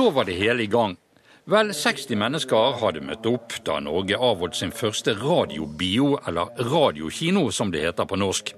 Så 0.00 0.10
var 0.10 0.24
det 0.24 0.32
hele 0.32 0.62
i 0.62 0.66
gang. 0.66 0.96
Vel 1.44 1.74
60 1.76 2.16
mennesker 2.16 2.76
hadde 2.80 3.02
møtt 3.04 3.26
opp 3.28 3.52
da 3.66 3.74
Norge 3.84 4.16
avholdt 4.16 4.56
sin 4.56 4.70
første 4.72 5.12
radiobio, 5.12 6.14
eller 6.24 6.54
radiokino 6.70 7.42
som 7.52 7.68
det 7.68 7.82
heter 7.84 8.08
på 8.08 8.16
norsk. 8.16 8.54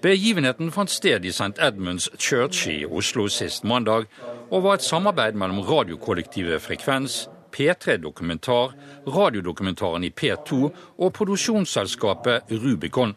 Begivenheten 0.00 0.70
fant 0.72 0.88
sted 0.88 1.26
i 1.28 1.34
St. 1.36 1.60
Edmunds 1.60 2.08
Church 2.16 2.62
i 2.72 2.78
Oslo 2.86 3.26
sist 3.28 3.66
mandag, 3.68 4.06
og 4.48 4.64
var 4.64 4.78
et 4.78 4.86
samarbeid 4.86 5.36
mellom 5.36 5.60
radiokollektivet 5.68 6.64
Frekvens, 6.64 7.26
P3 7.52 7.98
Dokumentar, 8.00 8.72
radiodokumentaren 9.04 10.08
i 10.08 10.12
P2 10.22 10.62
og 10.96 11.12
produksjonsselskapet 11.12 12.56
Rubicon. 12.64 13.12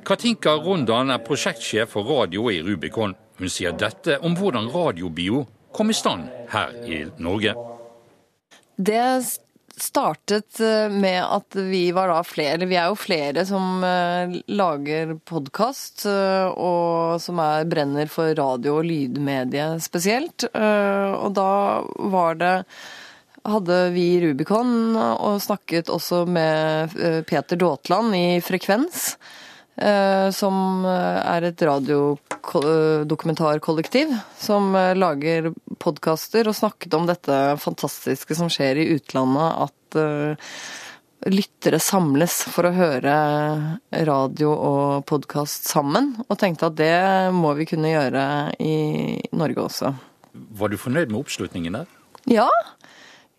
Katinka 0.00 0.56
Rondan 0.56 1.12
er 1.12 1.20
prosjektsjef 1.28 1.92
for 1.92 2.08
radio 2.08 2.48
i 2.48 2.64
Rubicon. 2.64 3.12
Hun 3.36 3.52
sier 3.52 3.76
dette 3.76 4.16
om 4.24 4.40
hvordan 4.40 4.72
radiobio 4.72 5.44
kom 5.72 5.90
i 5.90 5.96
stand 5.96 6.28
her 6.52 6.72
i 6.86 7.04
Norge. 7.18 7.54
Det 8.76 9.02
startet 9.82 10.60
eh, 10.60 10.88
med 10.88 11.24
at 11.24 11.56
vi 11.56 11.92
var 11.92 12.10
da 12.10 12.22
flere, 12.26 12.66
vi 12.66 12.76
er 12.78 12.90
jo 12.90 12.98
flere 12.98 13.44
som 13.46 13.82
eh, 13.84 14.38
lager 14.50 15.14
podkast, 15.28 16.04
eh, 16.08 16.46
og 16.50 17.18
som 17.22 17.40
er 17.42 17.68
brenner 17.70 18.10
for 18.10 18.34
radio 18.38 18.78
og 18.80 18.88
lydmedie 18.88 19.70
spesielt. 19.82 20.48
Og 20.48 21.34
da 21.36 21.50
var 22.12 22.38
det 22.40 22.54
hadde 23.48 23.76
vi 23.94 24.18
Rubicon 24.20 24.96
og 24.98 25.38
snakket 25.40 25.88
også 25.92 26.24
med 26.28 26.92
Peter 27.28 27.56
Daatland 27.56 28.16
i 28.18 28.40
Frekvens. 28.44 29.14
Eh, 29.78 30.34
som 30.34 30.82
eh, 30.84 31.20
er 31.22 31.42
et 31.46 31.62
radiodokumentarkollektiv 31.62 34.10
som 34.34 34.74
eh, 34.74 34.98
lager 34.98 35.54
podkaster 35.78 36.48
og 36.50 36.56
snakket 36.58 36.90
om 36.98 37.06
dette 37.06 37.54
fantastiske 37.62 38.34
som 38.34 38.50
skjer 38.50 38.74
i 38.82 38.90
utlandet, 38.96 39.68
at 39.68 39.94
lyttere 41.30 41.78
samles 41.82 42.42
for 42.50 42.64
å 42.68 42.72
høre 42.74 43.14
radio 44.06 44.50
og 44.52 45.06
podkast 45.08 45.64
sammen, 45.70 46.16
og 46.26 46.38
tenkte 46.38 46.66
at 46.68 46.76
det 46.78 47.30
må 47.34 47.54
vi 47.58 47.64
kunne 47.70 47.90
gjøre 47.94 48.24
i 48.60 49.18
Norge 49.32 49.60
også. 49.64 49.94
Var 50.60 50.68
du 50.68 50.76
fornøyd 50.78 51.08
med 51.08 51.20
oppslutningen 51.22 51.72
der? 51.80 51.86
Ja, 52.28 52.48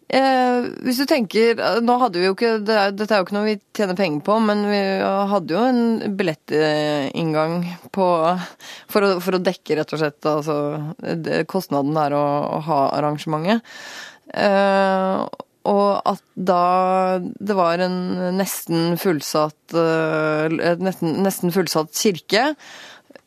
Eh, 0.09 0.67
hvis 0.81 0.97
du 0.97 1.05
tenker 1.05 1.59
Nå 1.85 1.95
hadde 2.02 2.17
vi 2.17 2.25
jo 2.25 2.33
ikke 2.33 2.55
det 2.65 2.73
er, 2.73 2.93
Dette 2.97 3.13
er 3.13 3.19
jo 3.21 3.27
ikke 3.27 3.35
noe 3.35 3.45
vi 3.45 3.59
tjener 3.77 3.97
penger 3.97 4.23
på, 4.25 4.38
men 4.41 4.63
vi 4.65 4.79
hadde 5.29 5.53
jo 5.53 5.65
en 5.69 6.15
billettinngang 6.17 7.59
på 7.93 8.07
for 8.89 9.05
å, 9.05 9.11
for 9.21 9.37
å 9.37 9.41
dekke, 9.43 9.77
rett 9.77 9.93
og 9.93 10.02
slett, 10.02 10.25
altså 10.25 10.55
det, 10.97 11.43
kostnaden 11.52 11.93
det 11.93 12.07
er 12.07 12.17
å, 12.17 12.23
å 12.57 12.63
ha 12.65 12.80
arrangementet. 12.97 13.77
Eh, 14.33 15.45
og 15.69 16.09
at 16.09 16.23
da 16.33 17.19
det 17.21 17.55
var 17.57 17.81
en 17.83 17.99
nesten 18.37 18.97
fullsatt, 18.99 19.75
eh, 19.77 20.57
nesten, 20.81 21.19
nesten 21.25 21.53
fullsatt 21.53 21.93
kirke, 21.93 22.53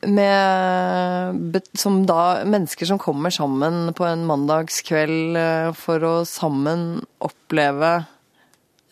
med 0.07 1.61
som 1.79 2.01
da 2.07 2.43
mennesker 2.49 2.89
som 2.89 2.99
kommer 2.99 3.31
sammen 3.31 3.93
på 3.95 4.07
en 4.09 4.25
mandagskveld 4.27 5.39
eh, 5.39 5.69
for 5.79 6.03
å 6.07 6.15
sammen 6.29 7.03
oppleve 7.23 7.95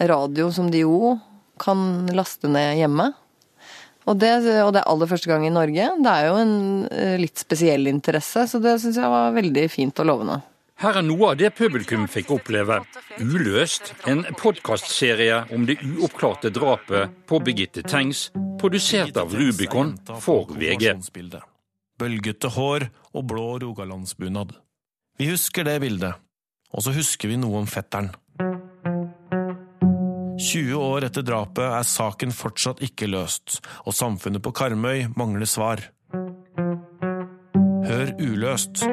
radio 0.00 0.50
som 0.54 0.70
de 0.70 0.84
jo 0.84 1.16
kan 1.60 2.08
laste 2.16 2.48
ned 2.48 2.78
hjemme. 2.78 3.10
Og 4.08 4.16
det, 4.18 4.30
og 4.64 4.72
det 4.74 4.80
er 4.80 4.88
aller 4.88 5.10
første 5.10 5.28
gang 5.28 5.44
i 5.46 5.52
Norge. 5.52 5.90
Det 6.00 6.12
er 6.12 6.28
jo 6.30 6.38
en 6.40 6.54
eh, 6.88 7.16
litt 7.20 7.42
spesiell 7.42 7.90
interesse, 7.90 8.46
så 8.48 8.62
det 8.62 8.78
syns 8.82 8.98
jeg 8.98 9.12
var 9.12 9.36
veldig 9.36 9.66
fint 9.72 10.02
og 10.02 10.08
lovende. 10.08 10.40
Her 10.80 10.96
er 10.96 11.04
noe 11.04 11.34
av 11.34 11.36
det 11.36 11.50
publikum 11.52 12.06
fikk 12.08 12.30
oppleve. 12.32 12.78
Uløst, 13.20 13.90
en 14.08 14.22
podkastserie 14.40 15.42
om 15.52 15.66
det 15.68 15.76
uoppklarte 15.84 16.48
drapet 16.56 17.12
på 17.28 17.40
Birgitte 17.44 17.82
Tengs, 17.84 18.30
produsert 18.60 19.18
av 19.20 19.34
Rubicon 19.36 19.92
for 20.24 20.48
VG. 20.56 20.94
Bølgete 22.00 22.48
hår 22.54 22.86
og 23.12 23.26
blå 23.28 23.44
rogalandsbunad. 23.60 24.54
Vi 25.20 25.28
husker 25.28 25.68
det 25.68 25.76
bildet, 25.84 26.16
og 26.72 26.86
så 26.86 26.96
husker 26.96 27.28
vi 27.28 27.36
noe 27.42 27.60
om 27.60 27.68
fetteren. 27.68 28.08
20 30.40 30.80
år 30.80 31.10
etter 31.10 31.28
drapet 31.28 31.66
er 31.66 31.84
saken 31.84 32.32
fortsatt 32.32 32.80
ikke 32.88 33.10
løst, 33.12 33.60
og 33.84 33.92
samfunnet 33.92 34.40
på 34.40 34.56
Karmøy 34.56 35.10
mangler 35.12 35.44
svar. 35.44 35.84
Hør 37.84 38.16
Uløst 38.16 38.86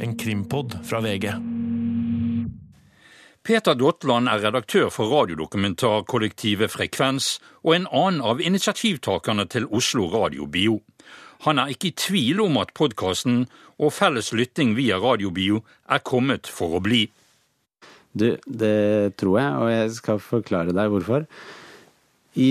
en 0.00 0.16
krimpod 0.18 0.78
fra 0.84 1.00
VG. 1.04 1.30
Peter 3.44 3.76
Dotland 3.76 4.30
er 4.32 4.40
redaktør 4.40 4.88
for 4.88 5.10
radiodokumentarkollektivet 5.12 6.72
Frekvens 6.72 7.34
og 7.60 7.74
en 7.76 7.88
annen 7.92 8.22
av 8.24 8.40
initiativtakerne 8.40 9.44
til 9.52 9.66
Oslo 9.68 10.06
Radiobio. 10.08 10.78
Han 11.44 11.60
er 11.60 11.74
ikke 11.74 11.90
i 11.90 11.98
tvil 11.98 12.40
om 12.46 12.56
at 12.62 12.72
podkasten 12.72 13.42
og 13.76 13.92
felles 13.92 14.32
lytting 14.32 14.72
via 14.78 14.96
Radiobio 14.96 15.60
er 15.92 16.00
kommet 16.00 16.48
for 16.48 16.78
å 16.78 16.80
bli. 16.84 17.02
Du, 18.14 18.30
det 18.46 19.18
tror 19.20 19.36
jeg, 19.42 19.52
og 19.60 19.70
jeg 19.74 19.92
skal 19.98 20.22
forklare 20.22 20.72
deg 20.72 20.92
hvorfor. 20.92 21.28
I, 22.34 22.50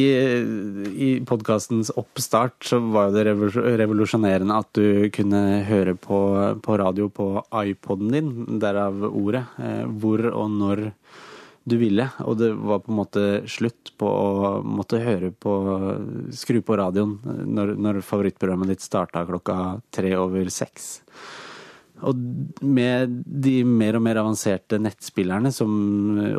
i 0.95 1.09
podkastens 1.27 1.89
oppstart 1.99 2.63
så 2.63 2.79
var 2.79 3.11
det 3.11 3.25
revolusjonerende 3.27 4.55
at 4.55 4.69
du 4.79 5.09
kunne 5.11 5.41
høre 5.67 5.97
på, 5.99 6.19
på 6.63 6.77
radio 6.79 7.09
på 7.11 7.27
iPoden 7.51 8.15
din, 8.15 8.31
derav 8.63 9.03
ordet, 9.09 9.43
eh, 9.59 9.83
hvor 9.99 10.23
og 10.31 10.55
når 10.55 10.85
du 11.67 11.77
ville. 11.79 12.07
Og 12.23 12.39
det 12.39 12.53
var 12.55 12.83
på 12.83 12.93
en 12.93 12.99
måte 13.01 13.25
slutt 13.51 13.93
på 13.99 14.07
å 14.07 14.53
måtte 14.63 15.03
høre 15.03 15.31
på 15.35 15.53
Skru 16.35 16.61
på 16.63 16.79
radioen 16.79 17.17
når, 17.23 17.75
når 17.75 18.03
favorittprogrammet 18.07 18.73
ditt 18.73 18.83
starta 18.83 19.25
klokka 19.27 19.57
tre 19.91 20.15
over 20.19 20.47
seks. 20.51 20.93
Og 22.03 22.19
med 22.65 23.19
de 23.23 23.61
mer 23.67 23.95
og 23.95 24.03
mer 24.03 24.19
avanserte 24.19 24.79
nettspillerne 24.81 25.53
som 25.55 25.71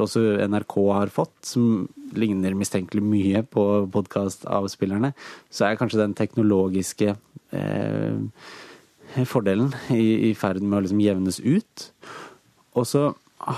også 0.02 0.24
NRK 0.50 0.74
har 0.90 1.12
fått, 1.12 1.36
som 1.46 1.86
ligner 2.18 2.56
mistenkelig 2.58 3.02
mye 3.04 3.42
på 3.46 3.64
podkastavspillerne, 3.94 5.12
så 5.50 5.68
er 5.68 5.78
kanskje 5.80 6.02
den 6.02 6.16
teknologiske 6.18 7.14
eh, 7.54 9.24
fordelen 9.30 9.72
i, 9.94 10.30
i 10.30 10.34
ferd 10.38 10.62
med 10.62 10.78
å 10.78 10.84
liksom 10.86 11.02
jevnes 11.04 11.40
ut. 11.44 11.88
Og 12.74 12.88
så 12.90 13.08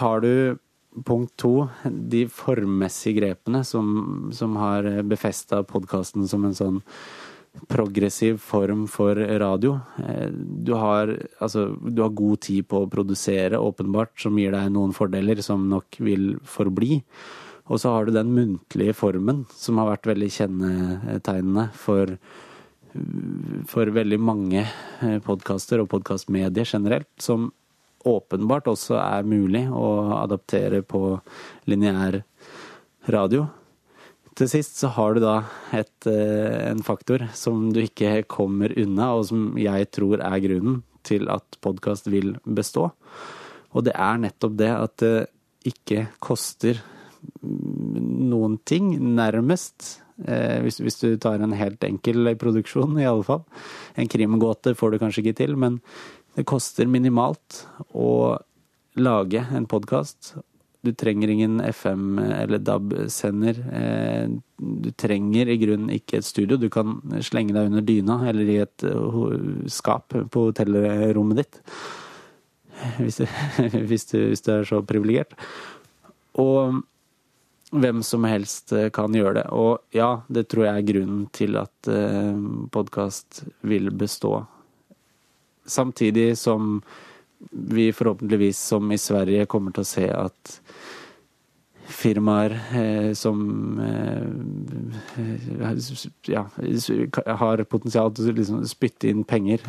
har 0.00 0.24
du 0.24 0.58
punkt 1.06 1.34
to, 1.40 1.68
de 1.84 2.24
formmessige 2.32 3.20
grepene 3.20 3.62
som, 3.68 4.30
som 4.32 4.56
har 4.60 4.88
befesta 5.08 5.62
podkasten 5.68 6.28
som 6.28 6.46
en 6.48 6.56
sånn 6.56 6.82
progressiv 7.68 8.36
form 8.42 8.84
for 8.90 9.16
radio. 9.40 9.78
Eh, 9.98 10.28
du 10.66 10.74
har, 10.76 11.12
altså, 11.40 11.70
du 11.80 12.02
har, 12.02 12.12
god 12.16 12.40
tid 12.44 12.66
på 12.68 12.82
å 12.82 12.90
produsere, 12.90 13.58
åpenbart, 13.58 14.12
som 14.20 14.36
gir 14.38 14.52
deg 14.52 14.70
noen 14.74 14.92
fordeler 14.96 15.40
som 15.44 15.64
nok 15.70 16.00
vil 16.04 16.34
forbli. 16.44 17.00
Og 17.66 17.80
så 17.82 17.90
har 17.90 18.06
du 18.06 18.14
den 18.14 18.30
muntlige 18.34 18.94
formen, 18.94 19.44
som 19.50 19.80
har 19.80 19.90
vært 19.90 20.06
veldig 20.12 20.28
kjennetegnende 20.36 21.66
for, 21.74 22.14
for 23.70 23.90
veldig 23.96 24.20
mange 24.22 24.62
eh, 24.62 25.18
podkaster 25.24 25.82
og 25.82 25.90
podkastmedier 25.90 26.68
generelt, 26.68 27.10
som 27.18 27.50
åpenbart 28.06 28.70
også 28.70 29.00
er 29.02 29.26
mulig 29.26 29.64
å 29.66 29.86
adaptere 30.20 30.84
på 30.86 31.16
lineær 31.66 32.20
radio. 33.10 33.48
Til 34.36 34.50
sist 34.52 34.78
så 34.78 34.92
har 34.94 35.16
du 35.16 35.24
da 35.24 35.36
et, 35.74 36.06
eh, 36.06 36.70
en 36.70 36.82
faktor 36.86 37.26
som 37.34 37.70
du 37.72 37.80
ikke 37.82 38.20
kommer 38.28 38.70
unna, 38.78 39.14
og 39.16 39.26
som 39.32 39.56
jeg 39.58 39.90
tror 39.90 40.20
er 40.20 40.42
grunnen 40.44 40.82
til 41.02 41.30
at 41.32 41.58
podkast 41.64 42.10
vil 42.12 42.36
bestå. 42.44 42.90
Og 43.74 43.84
det 43.86 43.94
er 43.96 44.20
nettopp 44.22 44.54
det 44.58 44.70
at 44.70 44.96
det 45.02 45.16
ikke 45.66 46.06
koster 46.22 46.78
noen 47.42 48.58
ting, 48.68 48.90
nærmest. 49.16 50.00
Eh, 50.24 50.62
hvis, 50.64 50.80
hvis, 50.80 50.98
du 51.02 51.16
tar 51.20 51.42
en 51.44 51.52
helt 51.56 51.84
enkel 51.84 52.32
produksjon, 52.40 52.96
i 53.00 53.08
alle 53.08 53.26
fall. 53.26 53.44
En 54.00 54.08
krimgåte 54.08 54.74
får 54.76 54.94
du 54.94 55.00
kanskje 55.02 55.24
ikke 55.24 55.38
til, 55.42 55.56
men 55.60 55.80
det 56.36 56.46
koster 56.48 56.88
minimalt 56.88 57.64
å 57.96 58.38
lage 58.96 59.44
en 59.52 59.68
podkast. 59.68 60.34
Du 60.86 60.92
trenger 60.92 61.28
ingen 61.32 61.60
FM- 61.60 62.20
eller 62.20 62.58
DAB-sender. 62.62 63.60
Eh, 63.72 64.28
du 64.56 64.90
trenger 64.96 65.48
i 65.50 65.58
grunnen 65.60 65.92
ikke 65.92 66.20
et 66.20 66.28
studio. 66.28 66.56
Du 66.56 66.68
kan 66.70 67.00
slenge 67.20 67.56
deg 67.56 67.70
under 67.72 67.84
dyna 67.84 68.20
eller 68.30 68.52
i 68.52 68.58
et 68.62 68.84
eh, 68.86 69.68
skap 69.72 70.14
på 70.14 70.48
hotellrommet 70.48 71.42
ditt. 71.42 71.60
hvis, 73.00 73.20
du, 73.20 73.26
hvis, 73.90 74.06
du, 74.12 74.18
hvis 74.30 74.44
du 74.46 74.52
er 74.54 74.68
så 74.68 74.80
privilegert. 74.86 75.34
Og 76.40 76.82
hvem 77.70 78.02
som 78.02 78.24
helst 78.24 78.72
eh, 78.72 78.90
kan 78.94 79.14
gjøre 79.14 79.40
det. 79.40 79.46
Og 79.54 79.78
ja, 79.94 80.22
det 80.28 80.46
tror 80.50 80.68
jeg 80.68 80.80
er 80.82 80.90
grunnen 80.92 81.24
til 81.34 81.58
at 81.60 81.90
eh, 81.90 82.36
podkast 82.72 83.42
vil 83.66 83.90
bestå. 83.90 84.38
Samtidig 85.66 86.36
som 86.38 86.80
vi 87.50 87.90
forhåpentligvis, 87.92 88.58
som 88.58 88.92
i 88.92 88.98
Sverige, 88.98 89.48
kommer 89.50 89.74
til 89.74 89.84
å 89.84 89.88
se 89.88 90.06
at 90.14 90.60
firmaer 91.86 92.54
eh, 92.74 93.10
som 93.18 93.42
ja, 96.26 96.46
har 97.42 97.62
potensial 97.70 98.14
til 98.14 98.30
å 98.30 98.36
liksom 98.40 98.64
spytte 98.66 99.10
inn 99.10 99.22
penger 99.26 99.62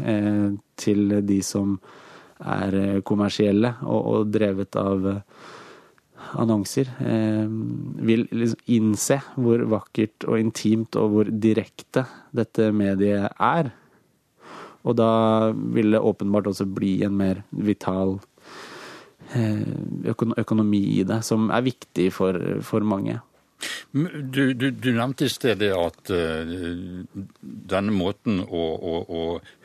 til 0.79 1.19
de 1.25 1.37
som 1.45 1.77
er 2.37 3.01
kommersielle 3.05 3.75
og, 3.85 4.01
og 4.01 4.33
drevet 4.33 4.77
av 4.81 5.05
annonser, 6.35 6.89
eh, 6.99 7.47
vil 8.07 8.27
liksom 8.31 8.63
innse 8.73 9.19
hvor 9.35 9.63
vakkert 9.71 10.27
og 10.27 10.39
intimt 10.39 10.97
og 10.99 11.13
hvor 11.13 11.31
direkte 11.31 12.05
dette 12.35 12.71
mediet 12.75 13.31
er. 13.39 13.71
Og 14.87 14.95
da 14.95 15.51
vil 15.53 15.91
det 15.95 16.03
åpenbart 16.03 16.47
også 16.47 16.67
bli 16.71 17.01
en 17.03 17.17
mer 17.19 17.43
vital 17.51 18.17
eh, 19.35 19.63
økonomi 20.37 20.83
i 20.99 21.03
det, 21.07 21.23
som 21.27 21.49
er 21.51 21.65
viktig 21.65 22.11
for, 22.15 22.37
for 22.63 22.85
mange. 22.87 23.19
Du, 23.91 24.53
du, 24.53 24.71
du, 24.71 24.89
nevnte 24.93 25.25
i 25.25 25.31
stedet 25.31 25.69
at 25.73 26.11
uh, 26.13 26.49
denne 27.41 27.93
måten 27.95 28.41
å, 28.43 28.63
å, 28.75 28.97
å, 29.07 29.21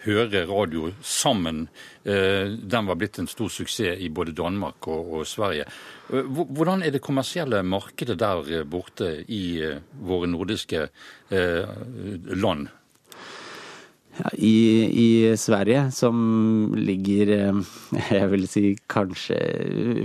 høre 0.07 0.45
radio 0.49 0.93
sammen, 1.05 1.67
uh, 2.07 2.47
den 2.49 2.89
var 2.89 3.01
blitt 3.01 3.21
en 3.21 3.29
stor 3.31 3.53
suksess 3.53 4.01
i 4.01 4.09
både 4.15 4.35
Danmark 4.39 4.89
og, 4.89 5.17
og 5.19 5.27
Sverige. 5.29 5.67
Uh, 6.09 6.23
hvordan 6.31 6.87
er 6.87 6.95
det 6.95 7.03
kommersielle 7.05 7.65
markedet 7.67 8.17
der 8.23 8.65
borte 8.65 9.15
i 9.29 9.43
våre 10.01 10.31
nordiske 10.31 10.87
land? 11.33 12.71
I, 14.39 14.57
i, 14.87 15.37
Sverige, 15.37 15.89
som 15.91 16.17
ligger 16.79 17.33
eh, 17.35 17.61
jeg 18.15 18.29
vil 18.31 18.47
si 18.51 18.65
kanskje 18.91 19.39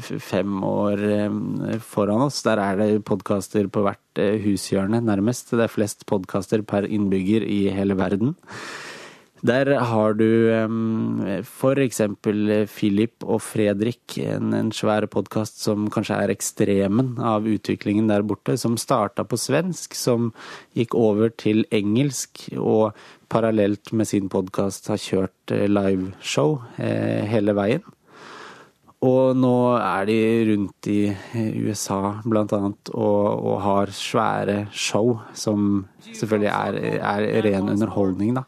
fem 0.02 0.58
år 0.66 1.04
eh, 1.06 1.78
foran 1.84 2.26
oss, 2.26 2.42
der 2.48 2.62
er 2.64 2.80
det 2.82 3.06
podkaster 3.06 3.70
på 3.70 3.86
hvert 3.86 4.22
eh, 4.24 4.40
hushjørne, 4.42 5.04
nærmest. 5.06 5.54
Det 5.54 5.68
er 5.68 5.74
flest 5.74 6.08
podkaster 6.10 6.66
per 6.66 6.90
innbygger 6.90 7.46
i 7.46 7.68
hele 7.74 7.98
verden. 8.00 8.34
Der 9.48 9.70
har 9.80 10.16
du 10.18 10.28
for 11.48 11.80
eksempel 11.80 12.66
Philip 12.68 13.24
og 13.24 13.40
Fredrik, 13.46 14.18
en, 14.20 14.52
en 14.58 14.72
svær 14.76 15.08
podkast 15.08 15.62
som 15.64 15.86
kanskje 15.94 16.18
er 16.20 16.34
ekstremen 16.34 17.14
av 17.24 17.48
utviklingen 17.48 18.10
der 18.12 18.26
borte, 18.28 18.58
som 18.60 18.76
starta 18.82 19.24
på 19.24 19.40
svensk, 19.40 19.96
som 19.96 20.34
gikk 20.76 20.98
over 21.00 21.32
til 21.32 21.64
engelsk, 21.72 22.50
og 22.60 22.98
parallelt 23.32 23.94
med 23.96 24.10
sin 24.10 24.28
podkast 24.32 24.90
har 24.92 25.00
kjørt 25.02 25.54
eh, 25.56 25.68
liveshow 25.72 26.58
eh, 26.80 27.24
hele 27.28 27.56
veien. 27.58 27.86
Og 29.06 29.36
nå 29.38 29.58
er 29.78 30.08
de 30.10 30.18
rundt 30.50 30.88
i 30.90 31.02
USA 31.62 32.18
blant 32.26 32.54
annet 32.58 32.90
og, 32.98 33.44
og 33.46 33.60
har 33.62 33.92
svære 33.94 34.56
show 34.74 35.20
som 35.38 35.86
selvfølgelig 36.08 36.50
er, 36.50 36.80
er 36.98 37.46
ren 37.46 37.70
underholdning, 37.76 38.40
da. 38.40 38.48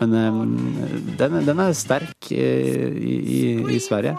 Men 0.00 0.12
um, 0.14 0.52
den, 1.18 1.40
den, 1.46 1.58
er 1.58 1.72
sterk 1.72 2.30
i, 2.30 2.36
i, 2.36 3.40
i 3.74 3.78
Sverige. 3.78 4.18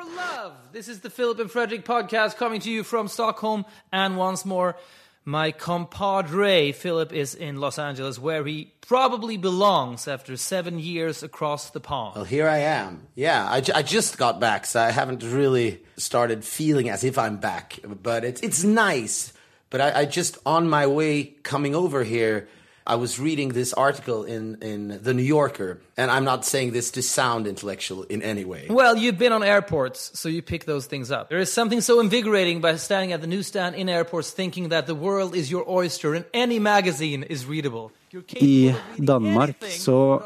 This 0.73 0.87
is 0.87 0.99
the 1.01 1.09
Philip 1.09 1.39
and 1.39 1.49
Fredrik 1.49 1.85
podcast 1.85 2.37
coming 2.37 2.61
to 2.61 2.69
you 2.69 2.83
from 2.83 3.07
Stockholm 3.07 3.65
and 3.91 4.17
once 4.17 4.47
more 4.47 4.73
My 5.23 5.51
compadre 5.51 6.71
Philip 6.71 7.13
is 7.13 7.35
in 7.35 7.57
Los 7.57 7.77
Angeles, 7.77 8.17
where 8.17 8.43
he 8.43 8.71
probably 8.81 9.37
belongs 9.37 10.07
after 10.07 10.35
seven 10.35 10.79
years 10.79 11.21
across 11.21 11.69
the 11.69 11.79
pond. 11.79 12.15
Well, 12.15 12.25
here 12.25 12.47
I 12.47 12.57
am. 12.57 13.07
Yeah, 13.13 13.45
I, 13.45 13.61
I 13.75 13.83
just 13.83 14.17
got 14.17 14.39
back, 14.39 14.65
so 14.65 14.81
I 14.81 14.89
haven't 14.89 15.21
really 15.23 15.83
started 15.95 16.43
feeling 16.43 16.89
as 16.89 17.03
if 17.03 17.19
I'm 17.19 17.37
back. 17.37 17.79
But 18.01 18.23
it's 18.23 18.41
it's 18.41 18.63
nice. 18.63 19.31
But 19.69 19.81
I, 19.81 19.99
I 20.01 20.05
just 20.05 20.39
on 20.45 20.67
my 20.67 20.87
way 20.87 21.23
coming 21.43 21.75
over 21.75 22.03
here 22.03 22.49
I 22.91 22.95
was 22.95 23.21
reading 23.21 23.53
this 23.53 23.71
article 23.71 24.25
in, 24.25 24.61
in 24.61 25.01
The 25.01 25.13
New 25.13 25.23
Yorker, 25.23 25.79
and 25.95 26.11
I'm 26.11 26.25
not 26.25 26.43
saying 26.43 26.73
this 26.73 26.91
to 26.91 27.01
sound 27.01 27.47
intellectual 27.47 28.03
in 28.03 28.21
any 28.21 28.43
way. 28.43 28.67
Well, 28.69 28.97
you've 28.97 29.17
been 29.17 29.31
on 29.31 29.43
airports, 29.43 30.19
so 30.19 30.27
you 30.27 30.41
pick 30.41 30.65
those 30.65 30.87
things 30.87 31.09
up. 31.09 31.29
There 31.29 31.39
is 31.39 31.53
something 31.53 31.79
so 31.79 32.01
invigorating 32.01 32.59
by 32.59 32.75
standing 32.75 33.13
at 33.13 33.21
the 33.21 33.27
newsstand 33.27 33.77
in 33.77 33.87
airports 33.87 34.31
thinking 34.31 34.69
that 34.69 34.87
the 34.87 34.93
world 34.93 35.35
is 35.35 35.49
your 35.49 35.63
oyster 35.69 36.13
and 36.15 36.25
any 36.33 36.59
magazine 36.59 37.23
is 37.23 37.45
readable. 37.45 37.93
I 38.35 38.73
Danmark 38.97 39.63
så 39.71 40.19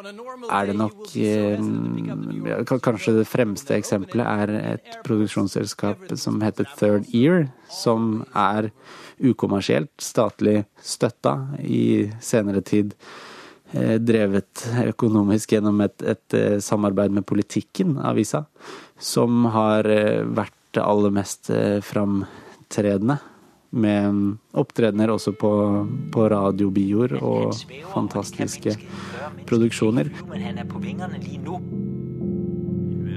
er 0.50 0.70
det 0.70 0.76
nok 0.80 1.12
eh, 1.22 1.60
Kanskje 2.66 3.14
det 3.20 3.28
fremste 3.30 3.76
eksempelet 3.78 4.26
er 4.26 4.54
et 4.74 4.96
produksjonsselskap 5.06 6.16
som 6.18 6.40
heter 6.42 6.70
Third 6.80 7.12
Ear, 7.14 7.46
som 7.70 8.24
er 8.34 8.72
ukommersielt, 9.22 9.94
statlig 10.02 10.64
støtta 10.82 11.36
i 11.62 12.10
senere 12.26 12.64
tid. 12.66 12.96
Eh, 13.76 14.00
drevet 14.02 14.66
økonomisk 14.88 15.54
gjennom 15.54 15.86
et, 15.86 16.02
et 16.02 16.40
eh, 16.40 16.58
samarbeid 16.64 17.14
med 17.14 17.28
politikken, 17.30 18.00
avisa, 18.02 18.48
som 18.98 19.46
har 19.54 19.86
vært 20.34 20.58
det 20.76 20.84
aller 20.84 21.14
mest 21.14 21.54
framtredende 21.86 23.20
med 23.75 24.36
opptredener 24.54 25.12
også 25.13 25.31
på, 25.39 25.51
på 26.12 26.27
radiobioer 26.31 27.18
og 27.22 27.54
fantastiske 27.94 28.75
produksjoner. 29.48 30.12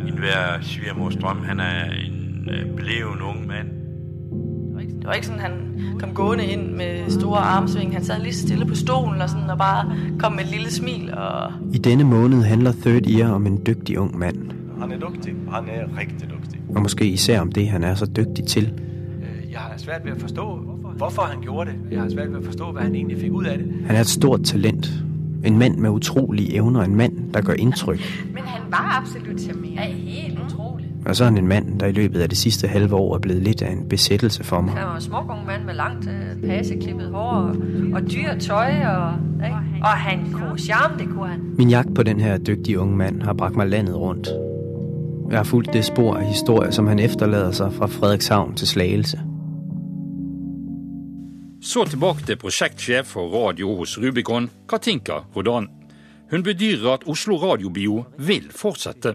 Enhver 0.08 0.62
svigermors 0.62 1.16
drøm. 1.16 1.42
Han 1.46 1.60
er 1.60 1.84
en 1.92 2.48
øh, 2.50 2.76
beleven 2.76 3.22
ung 3.22 3.46
mann. 3.46 3.74
Det 4.98 5.06
var 5.06 5.14
ikke 5.14 5.28
sånn 5.30 5.40
han 5.40 5.54
kom 6.00 6.10
gående 6.14 6.44
inn 6.52 6.64
med 6.76 7.06
store 7.12 7.40
armsving. 7.40 7.94
Han 7.96 8.04
satt 8.04 8.20
litt 8.24 8.36
stille 8.36 8.66
på 8.68 8.76
stolen 8.76 9.22
og, 9.22 9.30
sånn, 9.30 9.46
og 9.48 9.58
bare 9.60 9.86
kom 10.20 10.36
med 10.36 10.48
et 10.48 10.56
lille 10.56 10.72
smil. 10.74 11.08
Og... 11.14 11.54
I 11.72 11.80
denne 11.86 12.04
måned 12.04 12.42
handler 12.44 12.76
Third 12.82 13.08
Ear 13.08 13.32
om 13.36 13.46
en 13.48 13.60
dyktig 13.66 13.98
ung 14.02 14.10
mann. 14.18 14.50
Han 14.80 14.92
er 14.92 15.00
dyktig. 15.02 15.34
Han 15.54 15.70
er 15.70 15.86
riktig 15.96 16.28
dyktig. 16.30 16.60
Og 16.74 16.82
måske 16.82 17.06
især 17.06 17.40
om 17.46 17.52
det 17.52 17.68
han 17.70 17.84
er 17.84 17.94
så 17.94 18.06
dyktig 18.06 18.46
til. 18.46 18.68
Jeg 19.52 19.58
har 19.58 19.74
svært 19.76 20.04
ved 20.04 20.12
å 20.12 20.18
forstå 20.20 20.46
hvorfor 20.98 21.22
han 21.22 21.42
gjorde 21.42 21.70
det. 21.70 21.76
Jeg 21.90 22.00
har 22.00 22.08
svært 22.08 22.32
ved 22.32 22.40
å 22.40 22.44
forstå 22.44 22.72
hva 22.72 22.80
han 22.80 22.94
egentlig 22.94 23.18
fikk 23.20 23.32
ut 23.32 23.46
av 23.46 23.58
det. 23.58 23.68
Han 23.86 23.96
er 23.96 24.00
et 24.00 24.06
stort 24.06 24.44
talent. 24.44 24.90
En 25.44 25.58
mann 25.58 25.80
med 25.80 25.90
utrolige 25.90 26.56
evner. 26.58 26.82
En 26.82 26.96
mann 26.96 27.30
der 27.34 27.40
gjør 27.46 27.54
inntrykk. 27.54 28.00
Men 28.34 28.42
han 28.44 28.60
var 28.70 29.00
absolutt 29.00 29.40
charmerende. 29.40 30.00
Helt 30.10 30.38
utrolig. 30.46 30.86
Og 31.06 31.16
så 31.16 31.24
er 31.24 31.28
han 31.28 31.38
en 31.38 31.48
mann 31.48 31.78
der 31.80 31.86
i 31.86 31.92
løpet 31.92 32.22
av 32.22 32.28
det 32.28 32.36
siste 32.36 32.68
halve 32.68 32.96
år 32.96 33.14
er 33.14 33.20
blitt 33.20 33.42
litt 33.42 33.62
av 33.62 33.72
en 33.72 33.88
besettelse 33.88 34.44
for 34.44 34.60
meg. 34.60 34.74
Han 34.74 34.86
var 34.88 34.94
en 34.94 35.00
smuk 35.00 35.30
ung 35.30 35.46
mann 35.46 35.66
med 35.66 35.74
langt, 35.74 36.04
passeklippet 36.04 36.48
paseklippet 36.48 37.08
hår 37.08 37.32
og, 37.32 37.56
og 37.94 38.10
dyrt 38.10 38.40
tøy. 38.40 38.84
Og, 38.84 39.12
og 39.80 39.96
han 40.04 40.28
kunne 40.32 40.58
charme, 40.58 40.98
det 40.98 41.08
kunne 41.08 41.28
han. 41.28 41.40
Min 41.58 41.70
jakt 41.70 41.94
på 41.94 42.02
denne 42.02 42.38
dyktige 42.38 42.80
unge 42.80 42.96
mann 42.96 43.22
har 43.22 43.32
brakt 43.32 43.56
meg 43.56 43.68
landet 43.68 43.96
rundt. 43.96 44.28
Jeg 45.30 45.38
har 45.38 45.44
fulgt 45.44 45.72
det 45.72 45.84
spor 45.84 46.16
av 46.16 46.22
historier 46.22 46.70
som 46.70 46.86
han 46.86 46.98
efterlader 46.98 47.50
seg 47.52 47.72
fra 47.72 47.86
Fredrikshavn 47.86 48.54
til 48.54 48.66
Slagelse. 48.66 49.18
Så 51.68 51.82
tilbake 51.84 52.24
til 52.24 52.38
prosjektsjef 52.40 53.10
for 53.12 53.28
radio 53.28 53.74
hos 53.76 53.98
Rubicon, 54.00 54.46
Katinka 54.70 55.18
Rodan. 55.34 55.66
Hun 56.30 56.40
bedyrer 56.40 56.94
at 56.94 57.02
Oslo 57.04 57.36
Radiobio 57.42 58.06
vil 58.16 58.46
fortsette. 58.56 59.12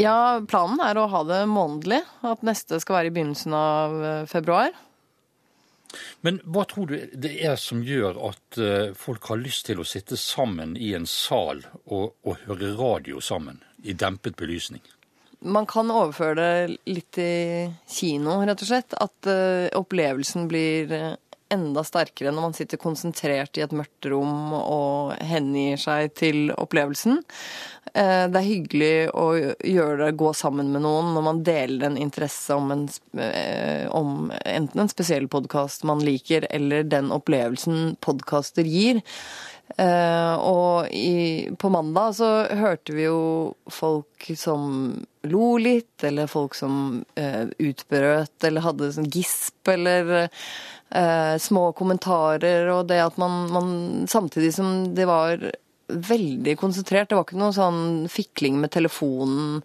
Ja, 0.00 0.40
planen 0.48 0.80
er 0.80 0.96
å 0.96 1.04
ha 1.12 1.20
det 1.28 1.42
månedlig. 1.50 1.98
At 2.24 2.46
neste 2.48 2.80
skal 2.80 2.96
være 2.96 3.10
i 3.10 3.12
begynnelsen 3.18 3.56
av 3.58 3.96
eh, 4.00 4.24
februar. 4.30 4.72
Men 6.24 6.40
hva 6.48 6.64
tror 6.70 6.88
du 6.88 7.12
det 7.12 7.34
er 7.44 7.60
som 7.60 7.84
gjør 7.84 8.22
at 8.30 8.56
eh, 8.56 8.96
folk 8.96 9.28
har 9.28 9.42
lyst 9.44 9.68
til 9.68 9.84
å 9.84 9.84
sitte 9.84 10.16
sammen 10.16 10.78
i 10.80 10.94
en 10.96 11.04
sal 11.04 11.60
og, 11.84 12.16
og 12.24 12.40
høre 12.46 12.72
radio 12.80 13.20
sammen, 13.20 13.60
i 13.84 13.92
dempet 13.92 14.40
belysning? 14.40 14.80
Man 15.44 15.68
kan 15.68 15.92
overføre 15.92 16.40
det 16.40 16.80
litt 16.88 17.12
til 17.20 17.68
kino, 17.84 18.40
rett 18.48 18.64
og 18.64 18.72
slett. 18.72 18.96
At 18.96 19.28
uh, 19.28 19.68
opplevelsen 19.76 20.48
blir 20.48 20.88
enda 21.52 21.84
sterkere 21.86 22.32
når 22.34 22.48
man 22.48 22.56
sitter 22.56 22.80
konsentrert 22.80 23.58
i 23.58 23.64
et 23.64 23.74
mørkt 23.76 24.08
rom 24.10 24.54
og 24.58 25.16
hengir 25.24 25.78
seg 25.80 26.14
til 26.18 26.50
opplevelsen. 26.56 27.20
Eh, 27.96 28.24
det 28.28 28.40
er 28.40 28.46
hyggelig 28.46 28.92
å 29.16 29.26
gjøre 29.36 29.98
det, 30.02 30.16
gå 30.20 30.32
sammen 30.36 30.72
med 30.74 30.84
noen 30.84 31.12
når 31.14 31.26
man 31.28 31.42
deler 31.46 31.88
en 31.88 31.98
interesse 32.00 32.56
om, 32.56 32.72
en, 32.74 32.86
eh, 33.22 33.86
om 33.94 34.32
enten 34.42 34.84
en 34.84 34.92
spesiell 34.92 35.28
podkast 35.32 35.86
man 35.88 36.02
liker, 36.04 36.48
eller 36.50 36.84
den 36.84 37.12
opplevelsen 37.14 37.96
podkaster 38.04 38.68
gir. 38.68 39.00
Eh, 39.74 40.34
og 40.34 40.94
i, 40.94 41.50
på 41.58 41.68
mandag 41.68 42.14
så 42.16 42.28
hørte 42.54 42.94
vi 42.94 43.08
jo 43.08 43.18
folk 43.66 44.28
som 44.38 44.94
lo 45.26 45.56
litt, 45.58 45.98
eller 46.06 46.30
folk 46.30 46.54
som 46.54 47.02
eh, 47.18 47.50
utbrøt, 47.58 48.38
eller 48.46 48.64
hadde 48.64 48.92
sånn 48.94 49.10
gisp, 49.10 49.58
eller 49.68 50.14
eh, 50.22 51.34
små 51.42 51.68
kommentarer, 51.76 52.70
og 52.72 52.86
det 52.92 53.02
at 53.08 53.20
man, 53.20 53.46
man 53.52 53.68
Samtidig 54.08 54.54
som 54.54 54.94
det 54.94 55.08
var 55.10 55.42
veldig 55.86 56.56
konsentrert, 56.58 57.10
det 57.10 57.18
var 57.18 57.26
ikke 57.26 57.42
noe 57.42 57.54
sånn 57.54 57.84
fikling 58.10 58.60
med 58.62 58.72
telefonen. 58.74 59.60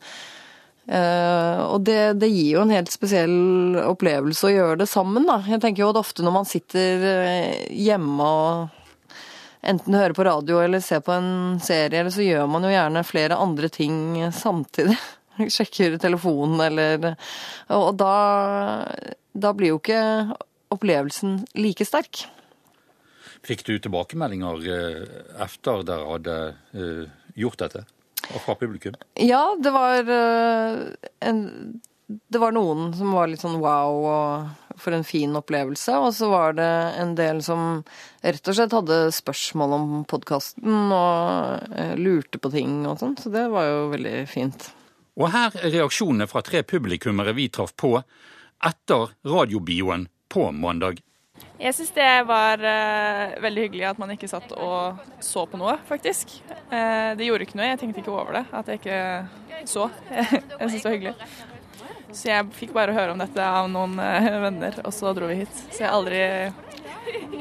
Eh, 0.92 1.62
og 1.62 1.86
det, 1.86 2.18
det, 2.20 2.34
gir 2.34 2.58
jo 2.58 2.66
en 2.66 2.74
helt 2.74 2.92
spesiell 2.92 3.78
opplevelse 3.86 4.50
å 4.50 4.54
gjøre 4.54 4.82
det 4.82 4.90
sammen, 4.90 5.30
da. 5.30 5.40
Jeg 5.46 5.62
tenker 5.62 5.86
jo 5.86 5.94
at 5.94 6.02
ofte 6.02 6.26
når 6.26 6.40
man 6.42 6.50
sitter 6.50 7.10
hjemme 7.70 8.28
og 8.28 8.81
enten 9.62 9.94
du 9.94 10.00
hører 10.00 10.18
på 10.18 10.26
radio 10.28 10.60
eller 10.64 10.84
ser 10.84 11.04
på 11.06 11.14
en 11.16 11.60
serie, 11.64 12.02
eller 12.02 12.14
så 12.14 12.26
gjør 12.26 12.50
man 12.52 12.66
jo 12.66 12.74
gjerne 12.74 13.04
flere 13.08 13.40
andre 13.40 13.70
ting 13.74 13.98
samtidig. 14.36 14.98
Sjekker 15.56 15.96
telefonen 16.02 16.60
eller 16.62 17.14
Og 17.72 17.96
da, 17.98 18.16
da 19.32 19.54
blir 19.58 19.74
jo 19.74 19.80
ikke 19.80 20.02
opplevelsen 20.72 21.42
like 21.58 21.88
sterk. 21.88 22.26
Fikk 23.46 23.64
du 23.66 23.74
tilbakemeldinger 23.82 24.68
eh, 24.70 25.16
etter 25.42 25.86
dere 25.88 26.10
hadde 26.12 26.36
eh, 26.78 27.08
gjort 27.40 27.64
dette? 27.64 27.86
Fra 28.46 28.54
publikum? 28.56 28.96
Ja, 29.18 29.56
det 29.60 29.72
var 29.74 30.12
eh, 30.14 30.84
en 31.26 31.42
det 32.32 32.42
var 32.42 32.56
noen 32.56 32.92
som 32.98 33.14
var 33.16 33.30
litt 33.32 33.44
sånn 33.44 33.60
wow 33.62 34.06
og 34.12 34.78
for 34.82 34.96
en 34.96 35.06
fin 35.06 35.36
opplevelse. 35.38 35.96
Og 36.02 36.14
så 36.18 36.30
var 36.32 36.56
det 36.58 36.72
en 37.02 37.16
del 37.18 37.42
som 37.46 37.82
rett 38.24 38.48
og 38.48 38.58
slett 38.58 38.76
hadde 38.76 39.00
spørsmål 39.16 39.78
om 39.78 39.88
podkasten 40.10 40.94
og 40.96 41.98
lurte 42.02 42.42
på 42.42 42.54
ting 42.54 42.82
og 42.90 43.00
sånn. 43.02 43.18
Så 43.20 43.34
det 43.34 43.48
var 43.54 43.70
jo 43.70 43.90
veldig 43.94 44.16
fint. 44.32 44.72
Og 45.20 45.30
her 45.34 45.56
er 45.60 45.74
reaksjonene 45.76 46.28
fra 46.32 46.44
tre 46.46 46.64
publikummere 46.64 47.36
vi 47.38 47.50
traff 47.54 47.76
på 47.76 47.98
etter 48.62 49.16
radiobioen 49.28 50.08
på 50.32 50.52
mandag. 50.56 51.02
Jeg 51.62 51.76
syns 51.78 51.92
det 51.94 52.10
var 52.30 52.62
uh, 52.62 53.38
veldig 53.42 53.66
hyggelig 53.68 53.86
at 53.92 54.00
man 54.02 54.14
ikke 54.14 54.30
satt 54.30 54.54
og 54.56 55.02
så 55.22 55.46
på 55.50 55.60
noe, 55.62 55.76
faktisk. 55.90 56.34
Uh, 56.72 57.14
det 57.18 57.28
gjorde 57.28 57.46
ikke 57.46 57.60
noe, 57.60 57.70
jeg 57.70 57.82
tenkte 57.82 58.02
ikke 58.02 58.14
over 58.16 58.40
det, 58.40 58.46
at 58.58 58.70
jeg 58.70 58.82
ikke 58.82 59.66
så. 59.70 59.90
jeg 60.12 60.70
syns 60.72 60.80
det 60.80 60.88
var 60.88 60.96
hyggelig. 60.98 61.61
Så 62.12 62.28
jeg 62.30 62.50
fikk 62.58 62.74
bare 62.76 62.96
høre 62.96 63.14
om 63.14 63.22
dette 63.22 63.46
av 63.46 63.70
noen 63.72 63.96
uh, 64.00 64.28
venner, 64.46 64.78
og 64.84 64.94
så 64.96 65.14
dro 65.18 65.30
vi 65.32 65.42
hit. 65.42 65.64
Så 65.72 65.86
jeg 65.86 65.92
aldri 65.92 66.22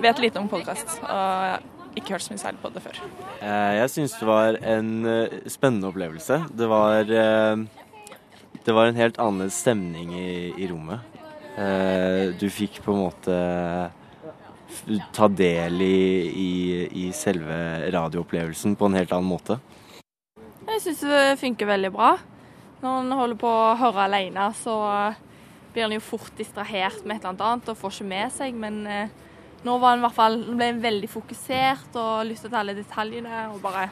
vet 0.00 0.22
lite 0.22 0.40
om 0.40 0.48
podkast, 0.50 0.98
og 1.04 1.98
ikke 1.98 2.14
hørt 2.14 2.24
så 2.24 2.34
mye 2.34 2.42
særlig 2.42 2.62
på 2.62 2.70
det 2.74 2.82
før. 2.84 3.00
Jeg 3.42 3.90
syns 3.92 4.16
det 4.16 4.28
var 4.28 4.58
en 4.62 4.90
spennende 5.50 5.90
opplevelse. 5.90 6.38
Det 6.56 6.68
var, 6.70 7.02
det 8.64 8.76
var 8.76 8.88
en 8.88 9.00
helt 9.00 9.18
annen 9.20 9.50
stemning 9.52 10.14
i, 10.14 10.30
i 10.54 10.68
rommet. 10.70 11.02
Du 12.40 12.46
fikk 12.54 12.78
på 12.86 12.94
en 12.94 13.02
måte 13.02 13.40
ta 15.12 15.28
del 15.28 15.82
i, 15.82 16.00
i, 16.30 16.52
i 17.06 17.12
selve 17.12 17.90
radioopplevelsen 17.90 18.76
på 18.78 18.88
en 18.88 18.98
helt 18.98 19.12
annen 19.12 19.30
måte? 19.30 19.58
Jeg 20.70 20.82
syns 20.84 21.02
det 21.10 21.22
funker 21.40 21.70
veldig 21.70 21.90
bra. 21.94 22.14
Når 22.80 23.02
en 23.02 23.12
holder 23.12 23.36
på 23.40 23.48
å 23.48 23.74
høre 23.76 24.06
alene, 24.06 24.46
så 24.56 24.74
blir 25.74 25.86
en 25.86 25.96
jo 25.98 26.02
fort 26.02 26.32
distrahert 26.38 27.04
med 27.04 27.18
et 27.18 27.26
eller 27.28 27.52
annet 27.52 27.68
og 27.68 27.78
får 27.78 27.98
ikke 27.98 28.10
med 28.12 28.32
seg. 28.32 28.56
Men 28.56 28.80
eh, 28.88 29.12
nå 29.66 29.76
var 29.82 29.94
en 29.94 30.00
i 30.00 30.06
hvert 30.06 30.16
fall 30.16 30.38
ble 30.48 30.72
veldig 30.80 31.10
fokusert 31.12 31.98
og 32.00 32.24
lytta 32.30 32.48
til 32.48 32.60
alle 32.62 32.76
detaljene. 32.78 33.42
Og 33.52 33.60
bare 33.64 33.90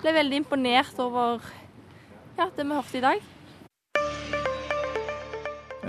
ble 0.00 0.16
veldig 0.16 0.42
imponert 0.42 0.98
over 1.02 1.44
ja, 2.38 2.48
det 2.48 2.64
vi 2.64 2.74
hørte 2.74 2.98
i 2.98 3.04
dag. 3.06 3.28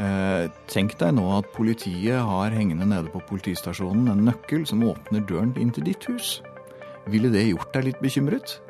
Eh, 0.01 0.46
tenk 0.72 0.96
deg 1.01 1.18
nå 1.18 1.25
at 1.36 1.50
politiet 1.56 2.22
har 2.22 2.54
hengende 2.56 2.88
nede 2.90 3.12
på 3.12 3.22
politistasjonen 3.28 4.13
en 4.13 4.25
nøkkel 4.30 4.63
som 4.70 4.86
åpner 4.88 5.25
døren 5.25 5.56
inn 5.60 5.74
til 5.74 5.90
ditt 5.90 6.06
hus. 6.10 6.38
Ville 7.10 7.34
det 7.34 7.50
gjort 7.50 7.74
deg 7.74 7.90
litt 7.90 8.04
bekymret? 8.06 8.62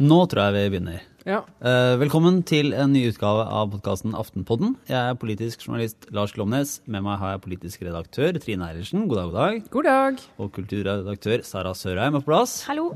Nå 0.00 0.16
tror 0.32 0.46
jeg 0.48 0.54
vi 0.54 0.68
begynner. 0.72 1.00
Ja. 1.28 1.42
Eh, 1.60 1.98
velkommen 2.00 2.38
til 2.48 2.70
en 2.72 2.94
ny 2.94 3.02
utgave 3.10 3.42
av 3.44 3.66
podkasten 3.74 4.14
Aftenpodden. 4.16 4.70
Jeg 4.88 4.96
er 4.96 5.18
politisk 5.20 5.66
journalist 5.66 6.06
Lars 6.16 6.32
Glomnes. 6.32 6.78
Med 6.88 7.04
meg 7.04 7.18
har 7.20 7.34
jeg 7.34 7.42
politisk 7.44 7.82
redaktør 7.84 8.38
Trine 8.40 8.70
Eilertsen. 8.70 9.02
God 9.10 9.20
dag, 9.20 9.26
god 9.28 9.36
dag. 9.36 9.60
God 9.74 9.88
dag. 9.90 10.24
Og 10.40 10.48
kulturredaktør 10.56 11.44
Sara 11.44 11.74
Sørheim 11.76 12.16
er 12.16 12.24
på 12.24 12.30
plass. 12.30 12.62
Hallo. 12.70 12.94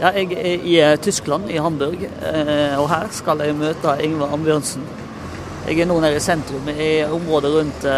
Ja, 0.00 0.10
jeg 0.10 0.34
er 0.34 0.66
i 0.66 0.76
eh, 0.82 0.96
Tyskland, 0.98 1.54
i 1.54 1.62
Hamburg, 1.62 2.02
eh, 2.02 2.74
og 2.74 2.90
her 2.90 3.06
skal 3.14 3.46
jeg 3.46 3.54
møte 3.62 3.94
Ingvar 4.02 4.34
Ambjørnsen. 4.34 4.90
Jeg 5.70 5.86
er 5.86 5.86
nå 5.86 6.02
nede 6.02 6.18
i 6.18 6.26
sentrum, 6.26 6.66
i 6.74 6.92
området 7.06 7.54
rundt 7.54 7.90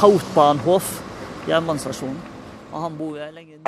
Hautbahnhof, 0.00 0.94
jernbanestasjonen. 1.48 2.29
Og 2.70 2.82
han 2.84 2.96
bor 2.98 3.18
lenge 3.34 3.58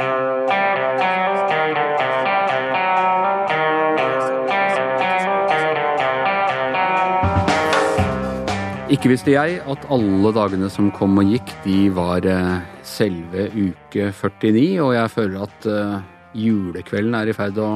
Ikke 8.92 9.08
visste 9.08 9.32
jeg 9.32 9.62
at 9.72 9.86
alle 9.90 10.34
dagene 10.36 10.68
som 10.70 10.90
kom 10.94 11.16
og 11.18 11.30
gikk, 11.32 11.48
de 11.64 11.78
var 11.96 12.26
eh, 12.28 12.60
selve 12.84 13.48
uke 13.54 14.10
49, 14.12 14.66
og 14.84 14.92
jeg 14.98 15.12
føler 15.14 15.46
at 15.46 15.66
uh, 15.66 16.02
julekvelden 16.36 17.16
er 17.16 17.30
i 17.32 17.34
ferd 17.36 17.56
å 17.62 17.70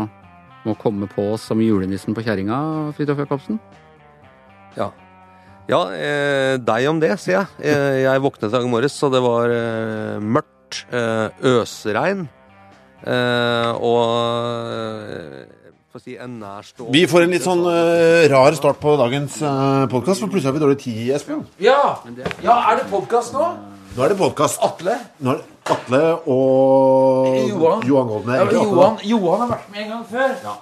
å 0.66 0.74
komme 0.78 1.08
på 1.10 1.30
oss 1.34 1.46
som 1.50 1.62
julenissen 1.62 2.14
på 2.16 2.24
kjerringa, 2.26 2.58
Fridtjof 2.96 3.22
Jacobsen. 3.22 3.60
Ja. 4.76 4.90
Ja, 5.66 5.80
eh, 5.94 6.56
deg 6.62 6.88
om 6.90 7.00
det, 7.02 7.16
sier 7.22 7.40
jeg. 7.40 7.46
Eh, 7.72 8.02
jeg 8.04 8.22
våknet 8.22 8.50
i 8.50 8.54
dag 8.54 8.68
morges, 8.70 8.98
og 9.02 9.14
det 9.14 9.22
var 9.24 9.54
eh, 9.54 10.20
mørkt. 10.22 10.55
Eh, 10.90 11.28
øsregn. 11.56 12.28
og 13.80 15.46
Si, 15.96 16.12
vi 16.92 17.06
får 17.08 17.24
en 17.24 17.30
litt 17.32 17.44
sånn 17.44 17.62
uh, 17.64 18.26
rar 18.28 18.52
start 18.58 18.76
på 18.82 18.92
dagens 19.00 19.38
uh, 19.40 19.48
eh, 19.48 19.84
podkast, 19.88 20.20
for 20.20 20.28
plutselig 20.28 20.50
har 20.50 20.56
vi 20.58 20.60
dårlig 20.60 20.76
tid, 20.82 20.98
Espen. 21.16 21.40
Ja. 21.62 22.02
ja, 22.44 22.56
er 22.68 22.82
det 22.82 22.84
podkast 22.90 23.32
nå? 23.32 23.46
Nå 23.96 24.04
er 24.04 24.12
det 24.12 24.18
podkast. 24.20 24.60
Atle? 24.60 24.98
Nå 25.24 25.32
er 25.32 25.40
det 25.40 25.72
Atle 25.72 26.02
og 26.28 27.38
Johan, 27.48 27.86
Johan 27.88 28.12
Goldner. 28.12 28.42
Ja, 28.42 28.46
Johan, 28.58 29.00
Johan, 29.08 29.40
har 29.46 29.50
vært 29.54 29.72
med 29.72 29.82
en 29.86 29.94
gang 29.94 30.04
før. 30.10 30.36
Ja. 30.44 30.54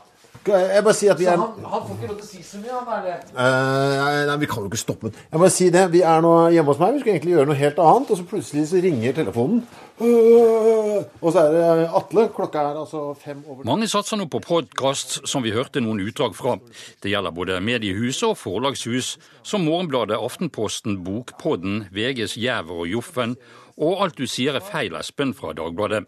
Jeg 0.44 0.84
bare 0.84 0.94
sier 0.96 1.14
at 1.14 1.20
vi 1.20 1.26
er... 1.30 1.38
han, 1.40 1.64
han, 1.64 1.84
får 1.86 1.96
ikke 1.96 2.08
lov 2.10 2.18
til 2.18 2.26
å 2.26 2.28
si 2.28 2.42
så 2.44 2.60
mye, 2.60 2.74
han 2.76 2.90
er 2.98 3.06
det? 3.06 3.14
Uh, 3.32 4.24
nei, 4.28 4.36
vi 4.42 4.48
kan 4.50 4.64
jo 4.64 4.68
ikke 4.68 4.80
stoppe 4.82 5.10
Jeg 5.14 5.40
bare 5.40 5.52
si 5.54 5.70
det. 5.72 5.84
Vi 5.94 6.02
er 6.04 6.20
nå 6.24 6.34
hjemme 6.52 6.74
hos 6.74 6.82
meg. 6.82 6.92
Vi 6.94 7.00
skulle 7.02 7.16
egentlig 7.16 7.34
gjøre 7.36 7.50
noe 7.50 7.58
helt 7.62 7.80
annet, 7.86 8.12
og 8.12 8.20
så 8.20 8.26
plutselig 8.28 8.66
så 8.68 8.82
ringer 8.84 9.16
telefonen. 9.16 9.64
Uh, 9.94 11.00
og 11.22 11.28
så 11.30 11.46
er 11.46 11.56
det 11.56 11.88
Atle. 12.00 12.26
Klokka 12.36 12.66
er 12.68 12.80
altså 12.82 13.06
fem 13.20 13.40
over 13.48 13.64
Mange 13.68 13.88
satser 13.88 14.20
nå 14.20 14.28
på 14.28 14.42
podkast, 14.44 15.20
som 15.30 15.46
vi 15.46 15.54
hørte 15.54 15.82
noen 15.84 16.02
utdrag 16.04 16.36
fra. 16.36 16.58
Det 17.00 17.14
gjelder 17.14 17.34
både 17.34 17.60
mediehuset 17.64 18.28
og 18.34 18.38
forlagshus, 18.42 19.14
som 19.46 19.64
Morgenbladet, 19.64 20.20
Aftenposten, 20.20 21.00
Bokpodden, 21.06 21.86
VGs 21.94 22.36
Jæver 22.40 22.84
og 22.84 22.90
Joffen 22.90 23.38
og 23.74 24.04
alt 24.04 24.18
du 24.18 24.26
sier 24.30 24.54
er 24.54 24.62
feil, 24.62 24.94
Espen 24.94 25.32
fra 25.34 25.52
Dagbladet. 25.56 26.04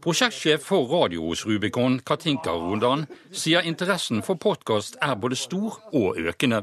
Prosjektsjef 0.00 0.62
for 0.62 0.86
radio 0.86 1.26
hos 1.26 1.44
Rubicon, 1.46 1.98
Katinka 2.00 2.52
Rondan, 2.54 3.06
sier 3.34 3.66
interessen 3.66 4.22
for 4.22 4.38
podkast 4.38 4.98
er 5.02 5.16
både 5.18 5.38
stor 5.38 5.80
og 5.90 6.18
økende. 6.18 6.62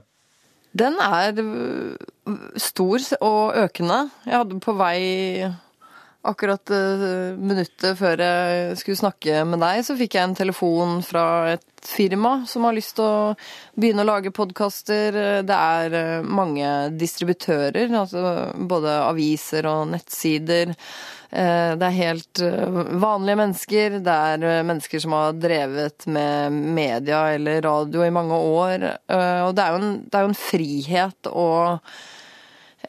Den 0.76 0.96
er 1.00 1.36
stor 2.60 3.06
og 3.20 3.58
økende. 3.66 4.00
Jeg 4.26 4.40
hadde 4.40 4.60
på 4.64 4.76
vei 4.80 5.00
akkurat 6.26 6.72
uh, 6.74 7.36
minuttet 7.38 8.00
før 8.00 8.24
jeg 8.24 8.78
skulle 8.80 9.00
snakke 9.00 9.44
med 9.48 9.62
deg, 9.62 9.84
så 9.86 9.96
fikk 10.00 10.18
jeg 10.18 10.30
en 10.30 10.38
telefon 10.38 11.02
fra 11.06 11.26
et 11.54 11.66
firma 11.86 12.40
som 12.50 12.66
har 12.66 12.74
lyst 12.74 12.96
til 12.98 13.06
å 13.06 13.36
begynne 13.78 14.02
å 14.02 14.10
lage 14.10 14.34
podkaster. 14.36 15.20
Det 15.46 15.60
er 15.60 15.98
uh, 16.00 16.26
mange 16.26 16.72
distributører, 16.98 17.92
altså 17.92 18.56
både 18.58 18.98
aviser 19.06 19.70
og 19.70 19.92
nettsider. 19.94 20.74
Uh, 21.36 21.76
det 21.76 21.88
er 21.88 22.00
helt 22.00 22.44
vanlige 23.04 23.40
mennesker. 23.44 24.00
Det 24.06 24.18
er 24.32 24.68
mennesker 24.68 25.04
som 25.04 25.16
har 25.18 25.38
drevet 25.38 26.08
med 26.08 26.60
media 26.80 27.26
eller 27.36 27.64
radio 27.66 28.06
i 28.06 28.14
mange 28.16 28.40
år. 28.40 28.90
Og 29.46 29.56
det 29.56 29.64
er 29.64 29.74
jo 29.74 29.82
en, 29.82 29.96
er 30.12 30.28
jo 30.28 30.32
en 30.32 30.44
frihet 30.46 31.34
og 31.34 31.82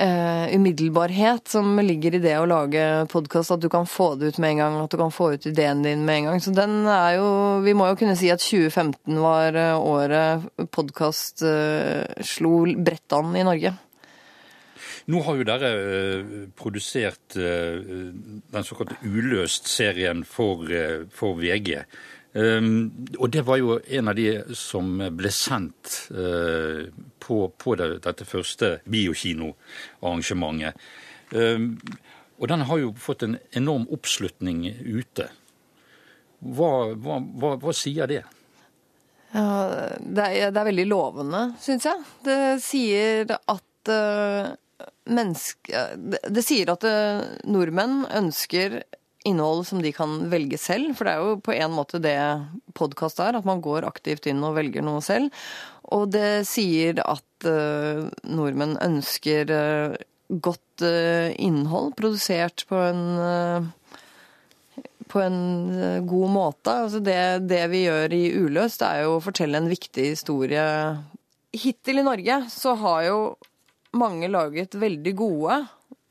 Uh, 0.01 0.55
umiddelbarhet 0.55 1.49
som 1.49 1.79
ligger 1.81 2.15
i 2.15 2.21
det 2.21 2.35
å 2.37 2.49
lage 2.49 2.83
podkast. 3.09 3.55
At 3.55 3.63
du 3.63 3.69
kan 3.73 3.87
få 3.89 4.11
det 4.21 4.29
ut 4.29 4.41
med 4.43 4.53
en 4.53 4.61
gang, 4.61 4.75
at 4.83 4.93
du 4.93 4.99
kan 5.01 5.15
få 5.15 5.31
ut 5.33 5.47
ideen 5.49 5.81
din 5.87 6.03
med 6.05 6.19
en 6.19 6.29
gang. 6.29 6.43
Så 6.45 6.53
den 6.53 6.85
er 6.85 7.17
jo 7.17 7.31
Vi 7.65 7.73
må 7.73 7.87
jo 7.89 7.97
kunne 7.97 8.17
si 8.19 8.29
at 8.29 8.43
2015 8.45 9.17
var 9.23 9.57
eh, 9.57 9.73
året 9.81 10.45
podkast 10.75 11.41
uh, 11.47 12.05
slo 12.21 12.67
bredt 12.77 13.17
i 13.17 13.47
Norge. 13.47 13.73
Nå 15.07 15.21
har 15.23 15.37
jo 15.39 15.45
dere 15.47 15.69
eh, 15.71 16.31
produsert 16.59 17.37
eh, 17.39 17.79
den 18.51 18.65
såkalte 18.67 18.97
Uløst-serien 19.07 20.25
for, 20.27 20.67
eh, 20.73 21.07
for 21.15 21.39
VG. 21.39 21.85
Um, 22.37 23.07
og 23.17 23.31
det 23.33 23.47
var 23.47 23.57
jo 23.63 23.79
en 23.81 24.11
av 24.11 24.17
de 24.19 24.43
som 24.59 24.99
ble 25.17 25.31
sendt 25.33 26.11
på, 27.25 27.37
på 27.49 27.77
det, 27.81 27.87
dette 28.05 28.27
første 28.29 28.75
biokinoarrangementet. 28.85 30.77
Um, 31.33 31.79
og 32.37 32.51
den 32.53 32.67
har 32.69 32.83
jo 32.83 32.93
fått 33.01 33.25
en 33.25 33.39
enorm 33.57 33.87
oppslutning 33.95 34.67
ute. 34.85 35.31
Hva, 36.45 36.93
hva, 36.93 37.23
hva, 37.25 37.55
hva 37.63 37.73
sier 37.73 38.11
det? 38.11 38.21
Ja, 39.33 39.49
det, 39.97 40.29
er, 40.29 40.53
det 40.53 40.61
er 40.61 40.69
veldig 40.75 40.89
lovende, 40.91 41.43
syns 41.63 41.89
jeg. 41.89 42.05
Det 42.27 42.39
sier 42.61 43.33
at 43.39 43.95
uh, 43.97 44.53
menneske... 45.07 45.87
Det, 45.97 46.45
sier 46.45 46.73
at 46.73 46.87
uh, 46.87 47.25
nordmenn 47.49 48.05
ønsker 48.15 48.81
innhold 49.27 49.65
som 49.67 49.81
de 49.83 49.91
kan 49.95 50.29
velge 50.31 50.59
selv. 50.61 50.95
For 50.97 51.09
det 51.09 51.15
er 51.15 51.25
jo 51.25 51.39
på 51.47 51.55
en 51.57 51.75
måte 51.75 52.03
det 52.03 52.19
podkast 52.79 53.23
er, 53.23 53.39
at 53.39 53.49
man 53.49 53.63
går 53.65 53.89
aktivt 53.89 54.29
inn 54.31 54.45
og 54.47 54.59
velger 54.59 54.85
noe 54.87 55.03
selv. 55.05 55.33
Og 55.95 56.11
det 56.15 56.47
sier 56.51 57.01
at 57.05 57.49
uh, 57.49 58.07
nordmenn 58.27 58.77
ønsker 58.83 59.51
uh, 59.51 59.97
godt 60.29 60.63
innhold 60.83 61.95
produsert 61.97 62.67
på 62.69 62.77
en 62.77 63.71
på 65.07 65.21
en 65.23 65.39
god 66.05 66.33
måte. 66.35 66.73
Altså 66.83 66.99
det, 67.01 67.47
det 67.49 67.63
vi 67.73 67.85
gjør 67.87 68.13
i 68.13 68.25
Uløst, 68.43 68.83
er 68.83 69.05
jo 69.05 69.15
å 69.17 69.23
fortelle 69.25 69.57
en 69.63 69.71
viktig 69.71 70.11
historie. 70.11 70.67
Hittil 71.57 72.03
i 72.03 72.05
Norge 72.05 72.41
så 72.53 72.75
har 72.83 73.07
jo 73.07 73.21
mange 73.99 74.29
laget 74.31 74.77
veldig 74.79 75.17
gode 75.19 75.59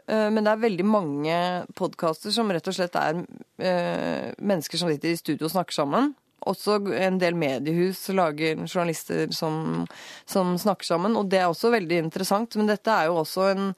Eh, 0.08 0.30
men 0.32 0.46
det 0.46 0.54
er 0.54 0.62
veldig 0.62 0.86
mange 0.86 1.38
podkaster 1.78 2.34
som 2.34 2.52
rett 2.54 2.70
og 2.70 2.78
slett 2.78 2.98
er 3.00 3.24
eh, 3.58 4.30
mennesker 4.38 4.80
som 4.80 4.92
sitter 4.92 5.14
i 5.14 5.20
studio 5.20 5.48
og 5.48 5.56
snakker 5.56 5.78
sammen. 5.78 6.14
Også 6.46 6.78
en 6.94 7.18
del 7.22 7.38
mediehus 7.40 8.04
lager 8.14 8.60
journalister 8.68 9.32
som, 9.34 9.86
som, 10.30 10.54
snakker 10.62 10.86
sammen, 10.86 11.16
og 11.18 11.32
det 11.32 11.42
er 11.42 11.50
også 11.50 11.74
veldig 11.74 12.04
interessant. 12.04 12.58
Men 12.60 12.70
dette 12.70 12.92
er 12.92 13.10
jo 13.10 13.24
også 13.24 13.50
en 13.54 13.74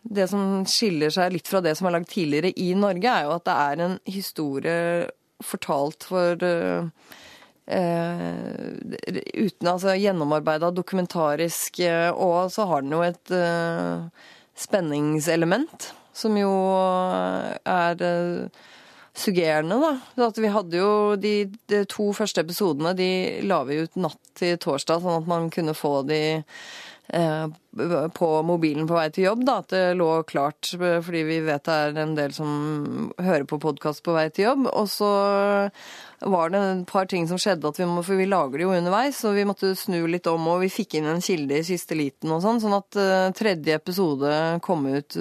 Det 0.00 0.24
som 0.30 0.62
skiller 0.64 1.10
seg 1.12 1.34
litt 1.34 1.48
fra 1.48 1.60
det 1.60 1.74
som 1.76 1.84
er 1.86 1.92
lagd 1.92 2.06
tidligere 2.08 2.54
i 2.56 2.70
Norge, 2.72 3.04
er 3.04 3.26
jo 3.26 3.34
at 3.34 3.44
det 3.44 3.56
er 3.66 3.82
en 3.84 3.96
historie 4.08 4.76
fortalt 5.44 6.06
for 6.08 6.40
uh, 6.40 6.88
uh, 7.68 8.72
uten 9.34 9.70
altså 9.70 9.96
gjennomarbeida 9.98 10.72
dokumentarisk, 10.74 11.82
uh, 11.84 12.10
og 12.14 12.52
så 12.54 12.66
har 12.70 12.84
den 12.84 12.96
jo 12.96 13.04
et 13.06 13.34
spenningselement, 14.60 15.90
som 16.12 16.36
jo 16.36 16.50
er 17.64 18.04
uh, 18.04 18.66
suggerende, 19.16 19.80
da. 19.80 20.26
At 20.26 20.38
vi 20.40 20.52
hadde 20.52 20.80
jo 20.80 20.92
de, 21.20 21.34
de, 21.70 21.84
to 21.90 22.10
første 22.16 22.44
episodene, 22.44 22.94
de 22.96 23.10
la 23.46 23.62
vi 23.68 23.82
ut 23.84 24.00
natt 24.00 24.20
til 24.38 24.58
torsdag, 24.60 25.02
sånn 25.02 25.22
at 25.22 25.30
man 25.30 25.50
kunne 25.54 25.76
få 25.76 26.00
de 26.08 26.22
uh, 26.40 26.44
på 27.10 28.28
mobilen 28.46 28.86
på 28.86 28.94
vei 28.94 29.08
til 29.10 29.24
jobb, 29.24 29.42
da, 29.46 29.56
at 29.62 29.72
det 29.72 29.96
lå 29.98 30.08
klart, 30.28 30.72
fordi 30.78 31.22
vi 31.26 31.38
vet 31.46 31.64
det 31.66 31.74
er 31.74 31.98
en 32.02 32.14
del 32.14 32.34
som 32.34 33.10
hører 33.18 33.46
på 33.50 33.58
podkast 33.62 34.04
på 34.06 34.14
vei 34.14 34.28
til 34.30 34.46
jobb. 34.48 34.68
Og 34.70 34.86
så 34.90 35.10
var 36.20 36.52
det 36.52 36.60
et 36.60 36.84
par 36.90 37.08
ting 37.10 37.26
som 37.30 37.40
skjedde, 37.40 37.66
at 37.66 37.80
vi 37.80 37.88
må, 37.88 38.04
for 38.06 38.18
vi 38.20 38.28
lager 38.30 38.60
det 38.60 38.66
jo 38.66 38.74
underveis, 38.76 39.18
så 39.22 39.34
vi 39.34 39.46
måtte 39.48 39.72
snu 39.78 40.04
litt 40.10 40.28
om, 40.30 40.46
og 40.52 40.62
vi 40.64 40.70
fikk 40.70 40.98
inn 40.98 41.08
en 41.10 41.24
kilde 41.24 41.58
i 41.58 41.66
siste 41.66 41.98
liten 41.98 42.30
og 42.34 42.44
sånn, 42.44 42.62
sånn 42.62 42.78
at 42.78 43.00
uh, 43.00 43.30
tredje 43.36 43.78
episode 43.80 44.30
kom 44.66 44.86
ut 44.90 45.18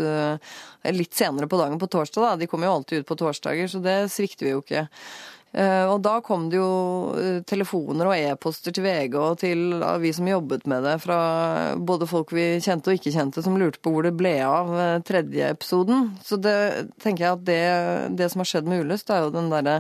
litt 0.89 1.17
senere 1.17 1.49
på 1.49 1.57
dagen, 1.59 1.79
på 1.81 1.89
torsdag. 1.91 2.23
da. 2.23 2.37
De 2.39 2.47
kommer 2.47 2.69
jo 2.69 2.77
alltid 2.77 3.01
ut 3.01 3.09
på 3.09 3.17
torsdager, 3.19 3.67
så 3.71 3.81
det 3.83 3.97
svikter 4.13 4.47
vi 4.47 4.55
jo 4.55 4.63
ikke. 4.63 4.87
Uh, 5.49 5.89
og 5.89 6.03
da 6.05 6.19
kom 6.21 6.45
det 6.51 6.59
jo 6.59 7.41
telefoner 7.49 8.11
og 8.11 8.13
e-poster 8.13 8.75
til 8.75 8.85
VG 8.85 9.15
og 9.17 9.39
til 9.41 9.81
vi 10.03 10.11
som 10.13 10.29
jobbet 10.29 10.67
med 10.69 10.85
det, 10.85 10.99
fra 11.01 11.17
både 11.75 12.05
folk 12.09 12.33
vi 12.37 12.61
kjente 12.61 12.91
og 12.91 12.99
ikke 12.99 13.15
kjente, 13.15 13.41
som 13.45 13.57
lurte 13.57 13.81
på 13.81 13.89
hvor 13.93 14.05
det 14.05 14.13
ble 14.19 14.35
av 14.45 14.69
tredje 15.07 15.49
episoden. 15.49 16.11
Så 16.25 16.37
det 16.37 16.57
tenker 17.01 17.25
jeg 17.25 17.33
at 17.33 17.45
det, 17.49 17.63
det 18.21 18.29
som 18.29 18.39
har 18.43 18.51
skjedd 18.51 18.69
med 18.69 18.85
Ulyst, 18.85 19.09
er 19.09 19.25
jo 19.25 19.33
den 19.33 19.49
derre 19.51 19.79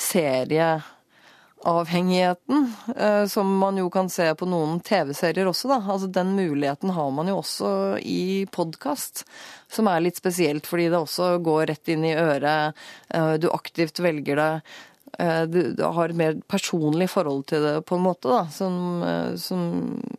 serieavhengigheten, 0.00 2.72
eh, 2.96 3.26
som 3.26 3.58
man 3.58 3.78
jo 3.78 3.90
kan 3.90 4.10
se 4.10 4.34
på 4.34 4.46
noen 4.48 4.80
TV-serier 4.84 5.46
også, 5.50 5.68
da. 5.72 5.78
Altså 5.84 6.06
den 6.06 6.36
muligheten 6.36 6.90
har 6.96 7.10
man 7.14 7.28
jo 7.28 7.36
også 7.42 7.70
i 8.02 8.46
podkast, 8.52 9.24
som 9.70 9.88
er 9.90 10.00
litt 10.06 10.18
spesielt 10.20 10.66
fordi 10.66 10.88
det 10.90 11.00
også 11.00 11.38
går 11.44 11.66
rett 11.72 11.88
inn 11.92 12.04
i 12.08 12.18
øret, 12.18 12.72
eh, 13.14 13.34
du 13.42 13.48
aktivt 13.52 13.96
velger 14.02 14.36
det. 14.40 14.52
Eh, 15.18 15.42
du, 15.50 15.60
har 15.82 16.08
et 16.08 16.16
mer 16.16 16.40
personlig 16.48 17.10
forhold 17.10 17.46
til 17.50 17.64
det 17.64 17.76
på 17.88 17.98
en 17.98 18.04
måte, 18.04 18.30
da, 18.30 18.44
som, 18.54 19.04
som, 19.40 19.62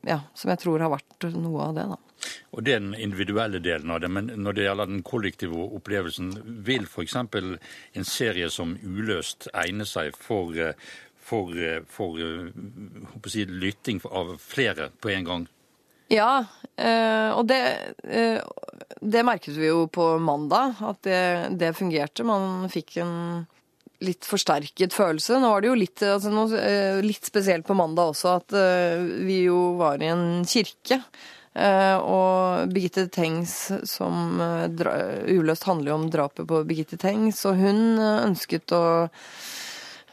ja, 0.08 0.22
som 0.36 0.54
jeg 0.54 0.64
tror 0.64 0.84
har 0.84 0.94
vært 0.94 1.30
noe 1.36 1.70
av 1.70 1.78
det. 1.78 1.86
da. 1.94 2.00
Og 2.52 2.64
Det 2.64 2.74
er 2.76 2.84
den 2.84 2.96
individuelle 2.96 3.62
delen 3.64 3.92
av 3.92 4.02
det. 4.04 4.10
Men 4.12 4.30
når 4.36 4.58
det 4.58 4.66
gjelder 4.68 4.92
den 4.92 5.06
kollektive 5.08 5.70
opplevelsen, 5.78 6.34
vil 6.66 6.86
f.eks. 6.90 7.16
en 7.16 8.08
serie 8.08 8.50
som 8.54 8.76
Uløst 8.84 9.48
egne 9.54 9.88
seg 9.90 10.14
for, 10.18 10.54
for, 11.18 11.56
for 11.96 13.32
si, 13.32 13.48
lytting 13.48 14.04
av 14.12 14.36
flere 14.44 14.92
på 15.02 15.16
en 15.16 15.28
gang? 15.32 15.50
Ja, 16.12 16.44
eh, 16.76 17.32
og 17.32 17.46
det, 17.48 17.62
eh, 18.04 18.42
det 19.00 19.24
merket 19.24 19.56
vi 19.56 19.70
jo 19.70 19.86
på 19.88 20.18
mandag, 20.20 20.76
at 20.84 21.00
det, 21.08 21.22
det 21.56 21.72
fungerte. 21.78 22.26
Man 22.28 22.68
fikk 22.72 22.98
en 23.00 23.14
litt 24.02 24.26
forsterket 24.28 24.96
følelse. 24.96 25.40
Nå 25.42 25.52
var 25.54 25.62
det 25.62 25.70
jo 25.72 25.78
litt, 25.78 26.02
altså 26.06 26.32
noe, 26.34 26.58
eh, 26.58 27.02
litt 27.06 27.28
spesielt 27.28 27.68
på 27.68 27.78
mandag 27.78 28.16
også 28.16 28.34
at 28.40 28.58
vi 29.26 29.44
jo 29.46 29.76
var 29.80 30.02
i 30.02 30.10
en 30.12 30.42
kirke. 30.50 31.02
Eh, 31.52 31.98
og 32.00 32.72
Birgitte 32.72 33.10
Tengs 33.12 33.54
som 33.90 34.40
eh, 34.40 35.34
uløst 35.36 35.66
handler 35.68 35.92
jo 35.92 35.98
om 35.98 36.06
drapet 36.12 36.48
på 36.48 36.62
Birgitte 36.68 37.00
Tengs, 37.02 37.44
og 37.50 37.60
hun 37.60 38.00
eh, 38.00 38.22
ønsket 38.24 38.72
å 38.72 38.84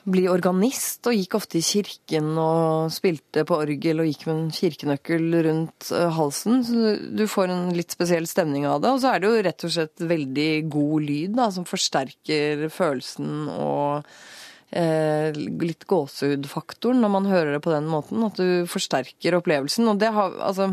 bli 0.08 0.24
organist 0.30 1.06
og 1.08 1.16
gikk 1.16 1.36
ofte 1.38 1.58
i 1.58 1.64
kirken 1.64 2.30
og 2.40 2.92
spilte 2.94 3.44
på 3.48 3.58
orgel 3.58 4.02
og 4.02 4.08
gikk 4.08 4.24
med 4.28 4.34
en 4.36 4.50
kirkenøkkel 4.54 5.36
rundt 5.48 5.90
halsen. 6.16 6.62
Så 6.64 6.94
du 7.18 7.24
får 7.30 7.52
en 7.52 7.68
litt 7.76 7.94
spesiell 7.96 8.28
stemning 8.30 8.66
av 8.68 8.82
det. 8.84 8.94
Og 8.94 9.02
så 9.02 9.12
er 9.12 9.22
det 9.22 9.30
jo 9.30 9.44
rett 9.48 9.66
og 9.68 9.74
slett 9.74 10.08
veldig 10.14 10.50
god 10.72 11.06
lyd 11.10 11.38
da, 11.38 11.50
som 11.54 11.68
forsterker 11.68 12.66
følelsen 12.72 13.48
og 13.52 14.08
eh, 14.70 15.36
litt 15.36 15.86
gåsehudfaktoren 15.90 17.04
når 17.04 17.14
man 17.18 17.30
hører 17.30 17.56
det 17.56 17.62
på 17.66 17.74
den 17.74 17.88
måten. 17.90 18.24
At 18.26 18.40
du 18.40 18.68
forsterker 18.70 19.38
opplevelsen. 19.40 19.88
Og 19.92 20.00
det 20.00 20.12
har 20.14 20.38
altså 20.40 20.72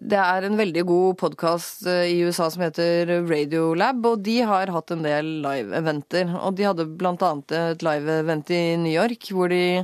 det 0.00 0.18
er 0.18 0.46
en 0.46 0.56
veldig 0.56 0.82
god 0.88 1.18
podkast 1.20 1.86
eh, 1.90 2.08
i 2.14 2.20
USA 2.24 2.48
som 2.50 2.64
heter 2.64 3.10
Radiolab, 3.28 4.00
og 4.08 4.22
de 4.24 4.38
har 4.48 4.72
hatt 4.72 4.92
en 4.94 5.04
del 5.04 5.28
live-eventer. 5.44 6.32
Og 6.40 6.56
de 6.56 6.66
hadde 6.68 6.88
annet 6.88 7.56
et 7.58 7.84
live-event 7.84 8.52
i 8.56 8.62
New 8.80 8.92
York 8.92 9.28
hvor 9.34 9.52
de 9.52 9.82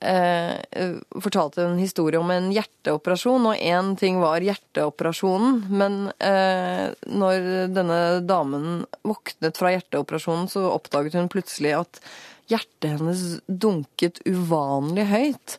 eh, 0.00 0.86
fortalte 1.20 1.66
en 1.66 1.76
historie 1.80 2.20
om 2.20 2.32
en 2.32 2.48
hjerteoperasjon, 2.54 3.50
og 3.52 3.60
én 3.60 3.92
ting 4.00 4.22
var 4.22 4.44
hjerteoperasjonen, 4.46 5.60
men 5.76 6.00
eh, 6.24 6.88
når 7.12 7.68
denne 7.76 8.00
damen 8.24 8.86
våknet 9.06 9.60
fra 9.60 9.74
hjerteoperasjonen, 9.76 10.48
så 10.50 10.64
oppdaget 10.72 11.18
hun 11.20 11.30
plutselig 11.32 11.76
at 11.82 12.02
hjertet 12.48 12.96
hennes 12.96 13.26
dunket 13.44 14.22
uvanlig 14.24 15.04
høyt. 15.12 15.58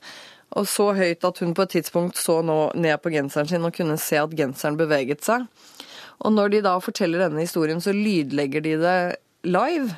Og 0.58 0.66
så 0.68 0.90
høyt 0.98 1.26
at 1.28 1.42
hun 1.44 1.54
på 1.54 1.66
et 1.66 1.76
tidspunkt 1.78 2.18
så 2.18 2.40
nå 2.46 2.72
ned 2.80 2.98
på 3.04 3.12
genseren 3.14 3.50
sin 3.50 3.66
og 3.68 3.76
kunne 3.76 4.00
se 4.02 4.18
at 4.18 4.34
genseren 4.38 4.80
beveget 4.80 5.26
seg. 5.26 5.46
Og 6.26 6.34
når 6.36 6.54
de 6.54 6.62
da 6.66 6.76
forteller 6.84 7.22
denne 7.24 7.46
historien, 7.46 7.80
så 7.82 7.94
lydlegger 7.96 8.66
de 8.66 8.76
det 8.82 9.00
live. 9.48 9.94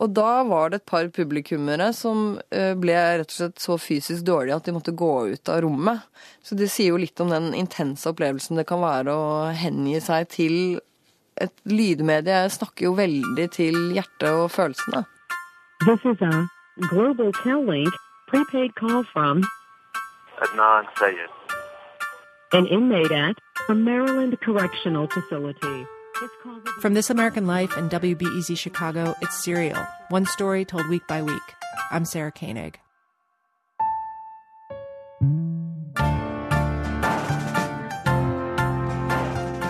Og 0.00 0.14
da 0.16 0.42
var 0.48 0.70
det 0.70 0.80
et 0.80 0.88
par 0.88 1.08
publikummere 1.12 1.90
som 1.92 2.38
eh, 2.54 2.72
ble 2.78 2.96
rett 3.20 3.34
og 3.34 3.36
slett 3.36 3.60
så 3.60 3.76
fysisk 3.76 4.24
dårlige 4.24 4.56
at 4.56 4.68
de 4.68 4.72
måtte 4.72 4.96
gå 4.96 5.12
ut 5.34 5.52
av 5.52 5.60
rommet. 5.66 6.06
Så 6.42 6.56
det 6.56 6.70
sier 6.72 6.94
jo 6.94 7.02
litt 7.02 7.20
om 7.20 7.32
den 7.32 7.50
intense 7.58 8.08
opplevelsen 8.08 8.56
det 8.56 8.64
kan 8.70 8.80
være 8.80 9.12
å 9.12 9.28
hengi 9.52 9.98
seg 10.00 10.30
til 10.32 10.56
et 11.40 11.52
lydmedie. 11.68 12.46
Jeg 12.46 12.56
snakker 12.56 12.88
jo 12.88 12.96
veldig 12.96 13.48
til 13.52 13.76
hjertet 13.96 14.30
og 14.30 14.48
følelsene. 14.54 15.04
This 15.84 16.00
is 16.08 16.24
a 16.24 16.46
Global 16.88 17.32
Cal-Link 17.42 17.92
prepaid 18.28 18.72
call 18.80 19.04
from 19.12 19.44
Adnan 20.40 20.86
Sayed. 20.98 21.28
An 22.52 22.66
inmate 22.66 23.12
at 23.12 23.36
a 23.68 23.74
Maryland 23.74 24.40
correctional 24.40 25.06
facility. 25.06 25.86
From 26.80 26.94
This 26.94 27.10
American 27.10 27.46
Life 27.46 27.76
and 27.76 27.90
WBEZ 27.90 28.56
Chicago, 28.56 29.14
it's 29.20 29.44
Serial, 29.44 29.86
one 30.08 30.24
story 30.24 30.64
told 30.64 30.88
week 30.88 31.06
by 31.06 31.22
week. 31.22 31.42
I'm 31.90 32.04
Sarah 32.04 32.32
Koenig. 32.32 32.78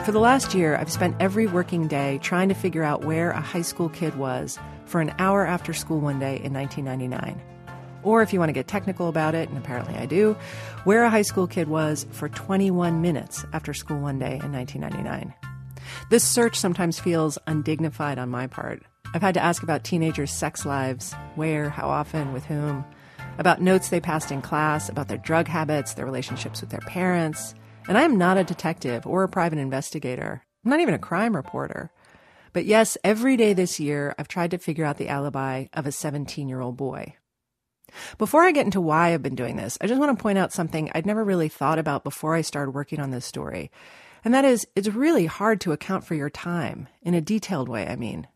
For 0.05 0.13
the 0.13 0.21
last 0.21 0.55
year, 0.55 0.77
I've 0.77 0.91
spent 0.91 1.17
every 1.21 1.47
working 1.47 1.89
day 1.89 2.19
trying 2.23 2.49
to 2.49 2.55
figure 2.55 2.83
out 2.83 3.05
where 3.05 3.31
a 3.31 3.41
high 3.41 3.63
school 3.63 3.89
kid 3.89 4.17
was 4.17 4.59
for 4.87 5.01
an 5.01 5.13
hour 5.19 5.47
after 5.47 5.73
school 5.73 6.01
one 6.01 6.19
day 6.19 6.41
in 6.43 6.53
1999. 6.53 7.41
Or 8.03 8.23
if 8.23 8.33
you 8.33 8.39
want 8.39 8.49
to 8.49 8.55
get 8.55 8.69
technical 8.69 9.09
about 9.09 9.35
it, 9.35 9.49
and 9.49 9.59
apparently 9.59 9.95
I 9.95 10.07
do, 10.07 10.37
where 10.85 11.05
a 11.05 11.11
high 11.11 11.23
school 11.23 11.47
kid 11.47 11.69
was 11.69 12.07
for 12.13 12.29
21 12.29 13.01
minutes 13.03 13.45
after 13.53 13.75
school 13.75 14.01
one 14.01 14.19
day 14.19 14.41
in 14.43 14.53
1999. 14.53 15.35
This 16.11 16.25
search 16.25 16.57
sometimes 16.57 16.99
feels 16.99 17.39
undignified 17.47 18.19
on 18.19 18.29
my 18.29 18.47
part. 18.47 18.83
I've 19.13 19.23
had 19.23 19.35
to 19.35 19.43
ask 19.43 19.63
about 19.63 19.85
teenagers' 19.85 20.33
sex 20.33 20.65
lives 20.65 21.15
where, 21.35 21.69
how 21.69 21.89
often, 21.89 22.33
with 22.33 22.45
whom, 22.45 22.85
about 23.39 23.61
notes 23.61 23.89
they 23.89 24.01
passed 24.01 24.31
in 24.31 24.43
class, 24.43 24.89
about 24.89 25.09
their 25.09 25.19
drug 25.19 25.49
habits, 25.49 25.95
their 25.95 26.05
relationships 26.05 26.61
with 26.61 26.71
their 26.71 26.81
parents. 26.81 27.55
And 27.89 27.99
I 27.99 28.03
am 28.03 28.19
not 28.19 28.39
a 28.39 28.45
detective 28.45 29.07
or 29.07 29.25
a 29.25 29.29
private 29.29 29.59
investigator. 29.59 30.43
I'm 30.65 30.71
not 30.71 30.81
even 30.81 30.95
a 30.95 30.99
crime 30.99 31.35
reporter. 31.35 31.91
But 32.53 32.67
yes, 32.67 32.99
every 33.03 33.37
day 33.37 33.53
this 33.53 33.81
year, 33.81 34.15
I've 34.19 34.29
tried 34.29 34.51
to 34.51 34.59
figure 34.59 34.85
out 34.85 34.99
the 34.99 35.09
alibi 35.09 35.67
of 35.73 35.87
a 35.87 35.93
17 35.93 36.49
year 36.49 36.61
old 36.61 36.77
boy. 36.77 37.15
Before 38.19 38.43
I 38.43 38.53
get 38.53 38.65
into 38.65 38.81
why 38.81 39.13
I've 39.13 39.23
been 39.23 39.35
doing 39.35 39.57
this, 39.57 39.79
I 39.81 39.87
just 39.87 40.01
want 40.01 40.17
to 40.17 40.23
point 40.23 40.39
out 40.39 40.53
something 40.53 40.91
I'd 40.95 41.07
never 41.07 41.25
really 41.25 41.49
thought 41.49 41.79
about 41.79 42.05
before 42.05 42.35
I 42.35 42.41
started 42.41 42.73
working 42.73 43.01
on 43.01 43.11
this 43.11 43.25
story. 43.25 43.71
And 44.25 44.35
that 44.35 44.45
is, 44.45 44.67
it's 44.77 44.89
really 44.89 45.27
hard 45.27 45.61
to 45.63 45.73
account 45.73 46.05
for 46.05 46.15
your 46.15 46.31
time, 46.31 46.89
in 47.03 47.15
a 47.15 47.21
detailed 47.21 47.69
way, 47.69 47.87
I 47.87 47.97
mean. 47.97 48.27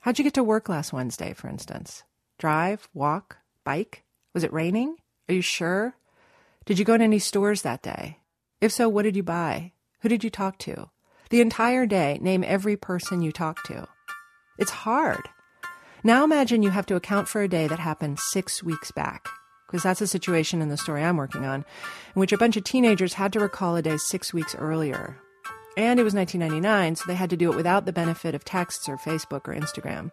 How'd 0.00 0.18
you 0.18 0.24
get 0.24 0.34
to 0.34 0.44
work 0.44 0.68
last 0.68 0.92
Wednesday, 0.92 1.32
for 1.32 1.48
instance? 1.48 2.02
Drive, 2.38 2.88
walk, 2.94 3.38
bike? 3.64 4.04
Was 4.34 4.44
it 4.44 4.52
raining? 4.52 4.96
Are 5.28 5.34
you 5.34 5.42
sure? 5.42 5.94
Did 6.64 6.78
you 6.78 6.84
go 6.84 6.96
to 6.96 7.04
any 7.04 7.18
stores 7.18 7.62
that 7.62 7.82
day? 7.82 8.18
If 8.60 8.72
so, 8.72 8.88
what 8.88 9.02
did 9.02 9.16
you 9.16 9.22
buy? 9.22 9.72
Who 10.00 10.08
did 10.08 10.24
you 10.24 10.30
talk 10.30 10.58
to? 10.58 10.90
The 11.30 11.40
entire 11.40 11.86
day, 11.86 12.18
name 12.20 12.44
every 12.46 12.76
person 12.76 13.22
you 13.22 13.32
talked 13.32 13.66
to. 13.66 13.86
It's 14.58 14.70
hard. 14.70 15.28
Now 16.02 16.24
imagine 16.24 16.62
you 16.62 16.70
have 16.70 16.86
to 16.86 16.96
account 16.96 17.28
for 17.28 17.42
a 17.42 17.48
day 17.48 17.66
that 17.66 17.78
happened 17.78 18.18
six 18.30 18.62
weeks 18.62 18.90
back, 18.90 19.28
because 19.66 19.82
that's 19.82 20.00
a 20.00 20.06
situation 20.06 20.62
in 20.62 20.70
the 20.70 20.76
story 20.78 21.04
I'm 21.04 21.18
working 21.18 21.44
on, 21.44 21.64
in 22.14 22.20
which 22.20 22.32
a 22.32 22.38
bunch 22.38 22.56
of 22.56 22.64
teenagers 22.64 23.14
had 23.14 23.32
to 23.34 23.40
recall 23.40 23.76
a 23.76 23.82
day 23.82 23.98
six 23.98 24.32
weeks 24.32 24.54
earlier. 24.54 25.18
And 25.76 26.00
it 26.00 26.04
was 26.04 26.14
1999, 26.14 26.96
so 26.96 27.04
they 27.06 27.14
had 27.14 27.30
to 27.30 27.36
do 27.36 27.52
it 27.52 27.56
without 27.56 27.84
the 27.84 27.92
benefit 27.92 28.34
of 28.34 28.44
texts 28.44 28.88
or 28.88 28.96
Facebook 28.96 29.46
or 29.46 29.54
Instagram. 29.54 30.10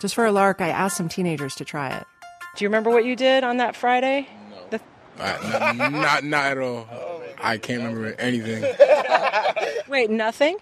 Just 0.00 0.14
for 0.14 0.26
a 0.26 0.32
lark, 0.32 0.60
I 0.60 0.68
asked 0.70 0.96
some 0.96 1.08
teenagers 1.08 1.54
to 1.56 1.64
try 1.64 1.96
it. 1.96 2.04
Do 2.56 2.64
you 2.64 2.68
remember 2.68 2.90
what 2.90 3.04
you 3.04 3.14
did 3.14 3.44
on 3.44 3.58
that 3.58 3.76
Friday? 3.76 4.28
No. 4.70 4.78
Uh, 5.18 5.72
not, 5.76 6.24
not 6.24 6.46
at 6.46 6.58
all. 6.58 6.88
I 7.40 7.58
can't 7.58 7.82
remember 7.82 8.14
anything. 8.18 8.64
Wait, 9.88 10.10
nothing? 10.10 10.56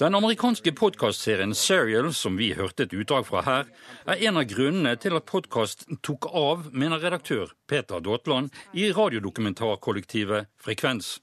Den 0.00 0.14
amerikanske 0.16 0.72
podkastserien 0.72 1.50
Serial, 1.54 2.06
som 2.16 2.38
vi 2.40 2.54
hørte 2.56 2.86
et 2.86 2.94
utdrag 2.96 3.26
fra 3.28 3.42
her, 3.44 3.66
er 4.08 4.22
en 4.30 4.40
av 4.40 4.46
grunnene 4.48 4.94
til 4.96 5.12
at 5.18 5.26
podkast 5.28 5.84
tok 6.00 6.30
av, 6.32 6.70
mener 6.72 7.04
redaktør 7.04 7.52
Peter 7.68 8.00
Daatland 8.00 8.48
i 8.72 8.88
radiodokumentarkollektivet 8.96 10.48
Frekvens. 10.56 11.18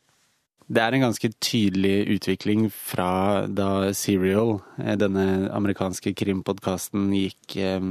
Det 0.67 0.81
er 0.83 0.95
en 0.95 1.05
ganske 1.05 1.29
tydelig 1.39 2.09
utvikling 2.17 2.65
fra 2.73 3.47
da 3.47 3.93
Serial, 3.95 4.57
eh, 4.81 4.97
denne 4.99 5.47
amerikanske 5.55 6.11
krimpodkasten, 6.19 7.05
gikk 7.15 7.55
eh, 7.63 7.85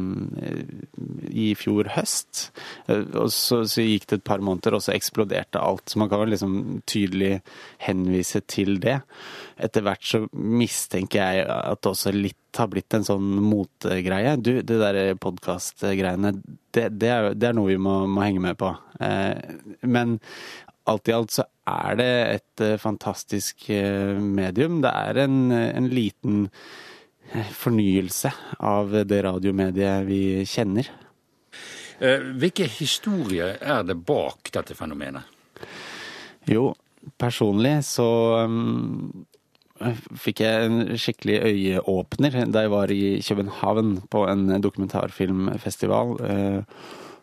i 1.32 1.46
fjor 1.56 1.88
høst. 1.94 2.50
Eh, 2.84 3.00
og 3.16 3.32
så, 3.32 3.62
så, 3.64 3.80
gikk 3.80 4.04
det 4.10 4.18
et 4.20 4.26
par 4.28 4.44
måneder, 4.44 4.76
og 4.76 4.84
så 4.84 4.92
eksploderte 4.92 5.62
alt. 5.62 5.88
Så 5.88 6.02
man 6.02 6.12
kan 6.12 6.20
vel 6.20 6.34
liksom 6.34 6.58
tydelig 6.84 7.38
henvise 7.86 8.44
til 8.44 8.76
det. 8.84 8.98
Etter 9.56 9.86
hvert 9.86 10.04
så 10.04 10.26
mistenker 10.36 11.24
jeg 11.24 11.48
at 11.48 11.80
det 11.80 11.94
også 11.94 12.12
litt 12.12 12.60
har 12.60 12.68
blitt 12.72 12.92
en 12.96 13.08
sånn 13.08 13.40
motegreie. 13.40 14.36
Du, 14.36 14.52
det 14.60 14.80
der 14.84 15.16
podkastgreiene, 15.20 16.36
det, 16.76 16.90
det, 17.00 17.16
det, 17.40 17.48
er 17.48 17.56
noe 17.56 17.72
vi 17.72 17.80
må, 17.80 18.02
må 18.08 18.24
henge 18.24 18.44
med 18.44 18.56
på. 18.60 18.68
Men 19.84 20.18
alt 20.88 21.08
i 21.08 21.14
alt 21.16 21.34
så 21.34 21.44
er 21.66 21.98
det 21.98 22.12
et 22.36 22.64
uh, 22.64 22.76
fantastisk 22.80 23.68
uh, 23.70 24.18
medium. 24.20 24.80
Det 24.84 24.92
er 24.92 25.22
en, 25.26 25.38
en 25.52 25.88
liten 25.90 26.46
fornyelse 27.58 28.30
av 28.62 28.92
det 29.10 29.18
radiomediet 29.26 30.06
vi 30.06 30.20
kjenner. 30.46 30.92
Hvilke 31.98 32.68
historier 32.70 33.56
er 33.58 33.80
det 33.88 33.96
bak 34.06 34.52
dette 34.54 34.76
fenomenet? 34.78 35.26
Jo, 36.46 36.68
personlig 37.18 37.80
så 37.88 38.06
fikk 40.22 40.44
jeg 40.44 40.68
en 40.68 41.00
skikkelig 41.00 41.40
øyeåpner 41.48 42.36
da 42.52 42.62
jeg 42.66 42.72
var 42.76 42.92
i 42.94 43.02
København 43.26 43.96
på 44.12 44.22
en 44.28 44.46
dokumentarfilmfestival 44.62 46.14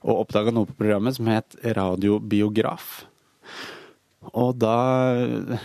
og 0.03 0.13
oppdaga 0.25 0.51
noe 0.51 0.67
på 0.67 0.75
programmet 0.81 1.15
som 1.15 1.29
het 1.31 1.55
Radiobiograf. 1.63 3.05
Og 4.31 4.55
da 4.61 4.77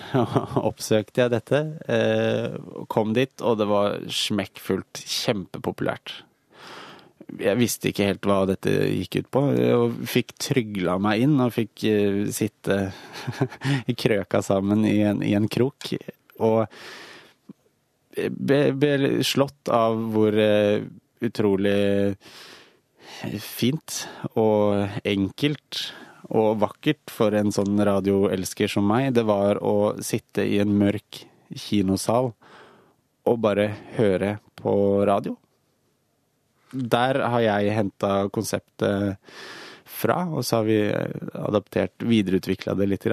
oppsøkte 0.68 1.24
jeg 1.24 1.32
dette, 1.32 1.60
kom 2.90 3.14
dit, 3.16 3.34
og 3.40 3.60
det 3.60 3.68
var 3.70 4.00
smekkfullt. 4.12 5.02
Kjempepopulært. 5.08 6.22
Jeg 7.38 7.58
visste 7.60 7.90
ikke 7.90 8.06
helt 8.08 8.24
hva 8.24 8.38
dette 8.48 8.72
gikk 8.72 9.18
ut 9.20 9.28
på, 9.36 9.42
og 9.76 9.98
fikk 10.08 10.32
trygla 10.40 10.96
meg 11.02 11.26
inn 11.26 11.36
og 11.44 11.52
fikk 11.52 11.84
sitte 12.34 12.78
i 13.90 13.96
krøka 13.98 14.40
sammen 14.44 14.86
i 14.88 14.98
en, 15.06 15.20
i 15.22 15.34
en 15.36 15.48
krok. 15.52 15.92
Og 16.40 16.64
ble, 18.16 18.60
ble 18.74 19.12
slått 19.28 19.70
av 19.72 20.00
hvor 20.14 20.40
utrolig 21.28 21.78
fint 23.42 24.02
og 24.38 25.00
enkelt 25.08 25.82
og 26.28 26.58
vakkert 26.60 27.12
for 27.12 27.34
en 27.36 27.52
sånn 27.54 27.80
radioelsker 27.88 28.70
som 28.70 28.88
meg, 28.88 29.14
det 29.16 29.24
var 29.28 29.60
å 29.64 29.94
sitte 30.04 30.44
i 30.44 30.58
en 30.60 30.74
mørk 30.76 31.22
kinosal 31.56 32.32
og 33.28 33.38
bare 33.44 33.70
høre 33.96 34.36
på 34.58 34.74
radio. 35.08 35.36
Der 36.72 37.22
har 37.24 37.40
jeg 37.40 37.76
henta 37.76 38.12
konseptet 38.32 39.16
fra, 39.98 40.18
og 40.28 40.44
så 40.44 40.60
har 40.60 40.66
vi 40.68 40.78
adaptert, 41.48 42.04
videreutvikla 42.04 42.76
det 42.78 42.90
litt. 42.90 43.06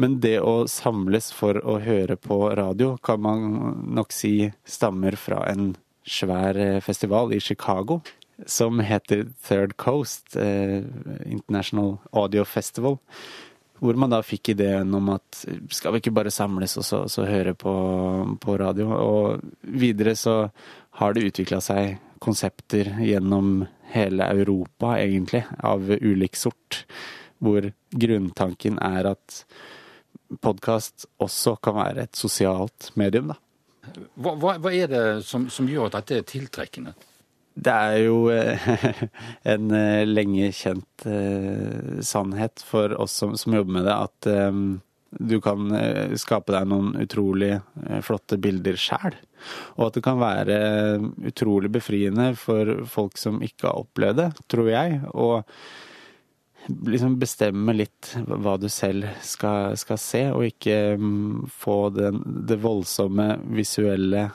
Men 0.00 0.18
det 0.24 0.38
å 0.40 0.64
samles 0.70 1.28
for 1.36 1.60
å 1.60 1.76
høre 1.84 2.16
på 2.16 2.40
radio, 2.56 2.96
kan 2.96 3.20
man 3.22 3.50
nok 3.96 4.16
si 4.16 4.48
stammer 4.64 5.18
fra 5.20 5.44
en 5.52 5.74
svær 6.06 6.56
festival 6.86 7.34
i 7.34 7.42
Chicago 7.42 8.00
som 8.46 8.80
heter 8.80 9.26
Third 9.48 9.76
Coast 9.76 10.36
eh, 10.36 10.82
International 11.24 11.96
Audio 12.10 12.44
Festival. 12.44 12.98
Hvor 13.78 13.96
man 14.00 14.12
da 14.12 14.22
fikk 14.24 14.54
ideen 14.54 14.94
om 14.96 15.10
at 15.12 15.42
skal 15.72 15.92
vi 15.92 16.00
ikke 16.00 16.14
bare 16.16 16.32
samles 16.32 16.78
og 16.80 16.84
så, 16.86 17.02
så 17.12 17.26
høre 17.28 17.52
på, 17.56 17.74
på, 18.40 18.56
radio? 18.60 18.88
Og 18.96 19.44
videre 19.60 20.16
så 20.16 20.46
har 21.00 21.14
det 21.14 21.26
utvikla 21.28 21.60
seg 21.64 21.98
konsepter 22.24 22.94
gjennom 23.04 23.66
hele 23.92 24.28
Europa, 24.32 24.96
egentlig, 24.96 25.44
av 25.60 25.84
ulik 26.00 26.36
sort. 26.40 26.84
Hvor 27.36 27.68
grunntanken 27.92 28.80
er 28.80 29.12
at 29.12 29.42
podkast 30.40 31.04
også 31.22 31.58
kan 31.62 31.76
være 31.76 32.06
et 32.06 32.16
sosialt 32.16 32.90
medium, 32.96 33.34
da. 33.34 33.36
Hva, 34.16 34.32
hva, 34.40 34.56
hva 34.58 34.72
er 34.74 34.88
det 34.90 35.04
som, 35.28 35.44
som 35.52 35.68
gjør 35.70 35.90
at 35.90 36.00
dette 36.00 36.16
er 36.18 36.24
tiltrekkende? 36.26 36.96
Det 37.56 37.72
er 37.72 38.02
jo 38.04 38.26
en 39.52 39.70
eh, 39.72 40.02
lenge 40.04 40.50
kjent 40.52 41.06
eh, 41.08 42.02
sannhet 42.04 42.60
for 42.66 42.92
oss 43.00 43.14
som, 43.22 43.32
som 43.40 43.56
jobber 43.56 43.78
med 43.78 43.88
det, 43.88 43.94
at 43.96 44.28
eh, 44.32 44.58
du 45.16 45.38
kan 45.40 45.70
skape 46.18 46.52
deg 46.52 46.66
noen 46.68 46.90
utrolig 47.00 47.54
flotte 48.04 48.36
bilder 48.42 48.76
sjæl. 48.76 49.14
Og 49.78 49.86
at 49.86 49.96
det 49.96 50.02
kan 50.04 50.18
være 50.20 50.58
utrolig 51.30 51.70
befriende 51.72 52.34
for 52.36 52.82
folk 52.90 53.16
som 53.16 53.38
ikke 53.40 53.70
har 53.70 53.80
opplevd 53.80 54.20
det, 54.20 54.26
tror 54.52 54.68
jeg. 54.68 54.98
Og 55.14 55.46
liksom 56.90 57.16
bestemme 57.22 57.72
litt 57.76 58.12
hva 58.26 58.56
du 58.60 58.68
selv 58.72 59.08
skal, 59.24 59.78
skal 59.80 60.00
se, 60.02 60.22
og 60.34 60.44
ikke 60.50 60.98
mm, 61.00 61.46
få 61.64 61.78
den, 61.94 62.20
det 62.48 62.60
voldsomme 62.60 63.36
visuelle 63.56 64.28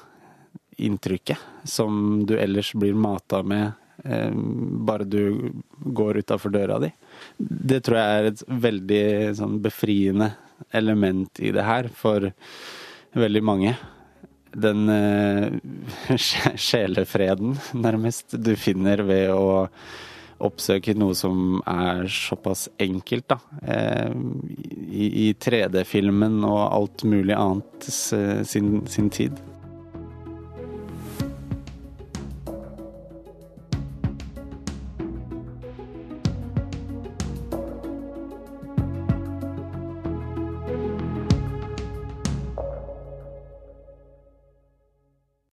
inntrykket 0.87 1.37
som 1.63 2.25
du 2.25 2.37
ellers 2.39 2.73
blir 2.73 2.93
mata 2.93 3.43
med 3.43 3.71
eh, 4.03 4.31
bare 4.87 5.03
du 5.03 5.51
går 5.79 6.17
utafor 6.23 6.53
døra 6.53 6.79
di. 6.79 6.91
Det 7.37 7.81
tror 7.85 7.99
jeg 7.99 8.19
er 8.19 8.29
et 8.31 8.45
veldig 8.67 9.05
sånn 9.39 9.57
befriende 9.63 10.31
element 10.71 11.39
i 11.39 11.51
det 11.53 11.65
her 11.65 11.89
for 11.95 12.31
veldig 13.17 13.43
mange. 13.43 13.75
Den 14.51 14.89
eh, 14.89 16.15
sjelefreden, 16.69 17.55
nærmest, 17.73 18.35
du 18.35 18.55
finner 18.59 19.03
ved 19.07 19.31
å 19.33 19.67
oppsøke 20.41 20.95
noe 20.97 21.15
som 21.15 21.61
er 21.69 22.07
såpass 22.11 22.67
enkelt, 22.81 23.27
da. 23.29 23.37
Eh, 23.61 24.11
I, 24.91 25.07
i 25.27 25.31
3D-filmen 25.37 26.41
og 26.47 26.61
alt 26.65 27.05
mulig 27.07 27.37
annet 27.37 27.89
sin, 28.49 28.81
sin 28.89 29.09
tid. 29.13 29.37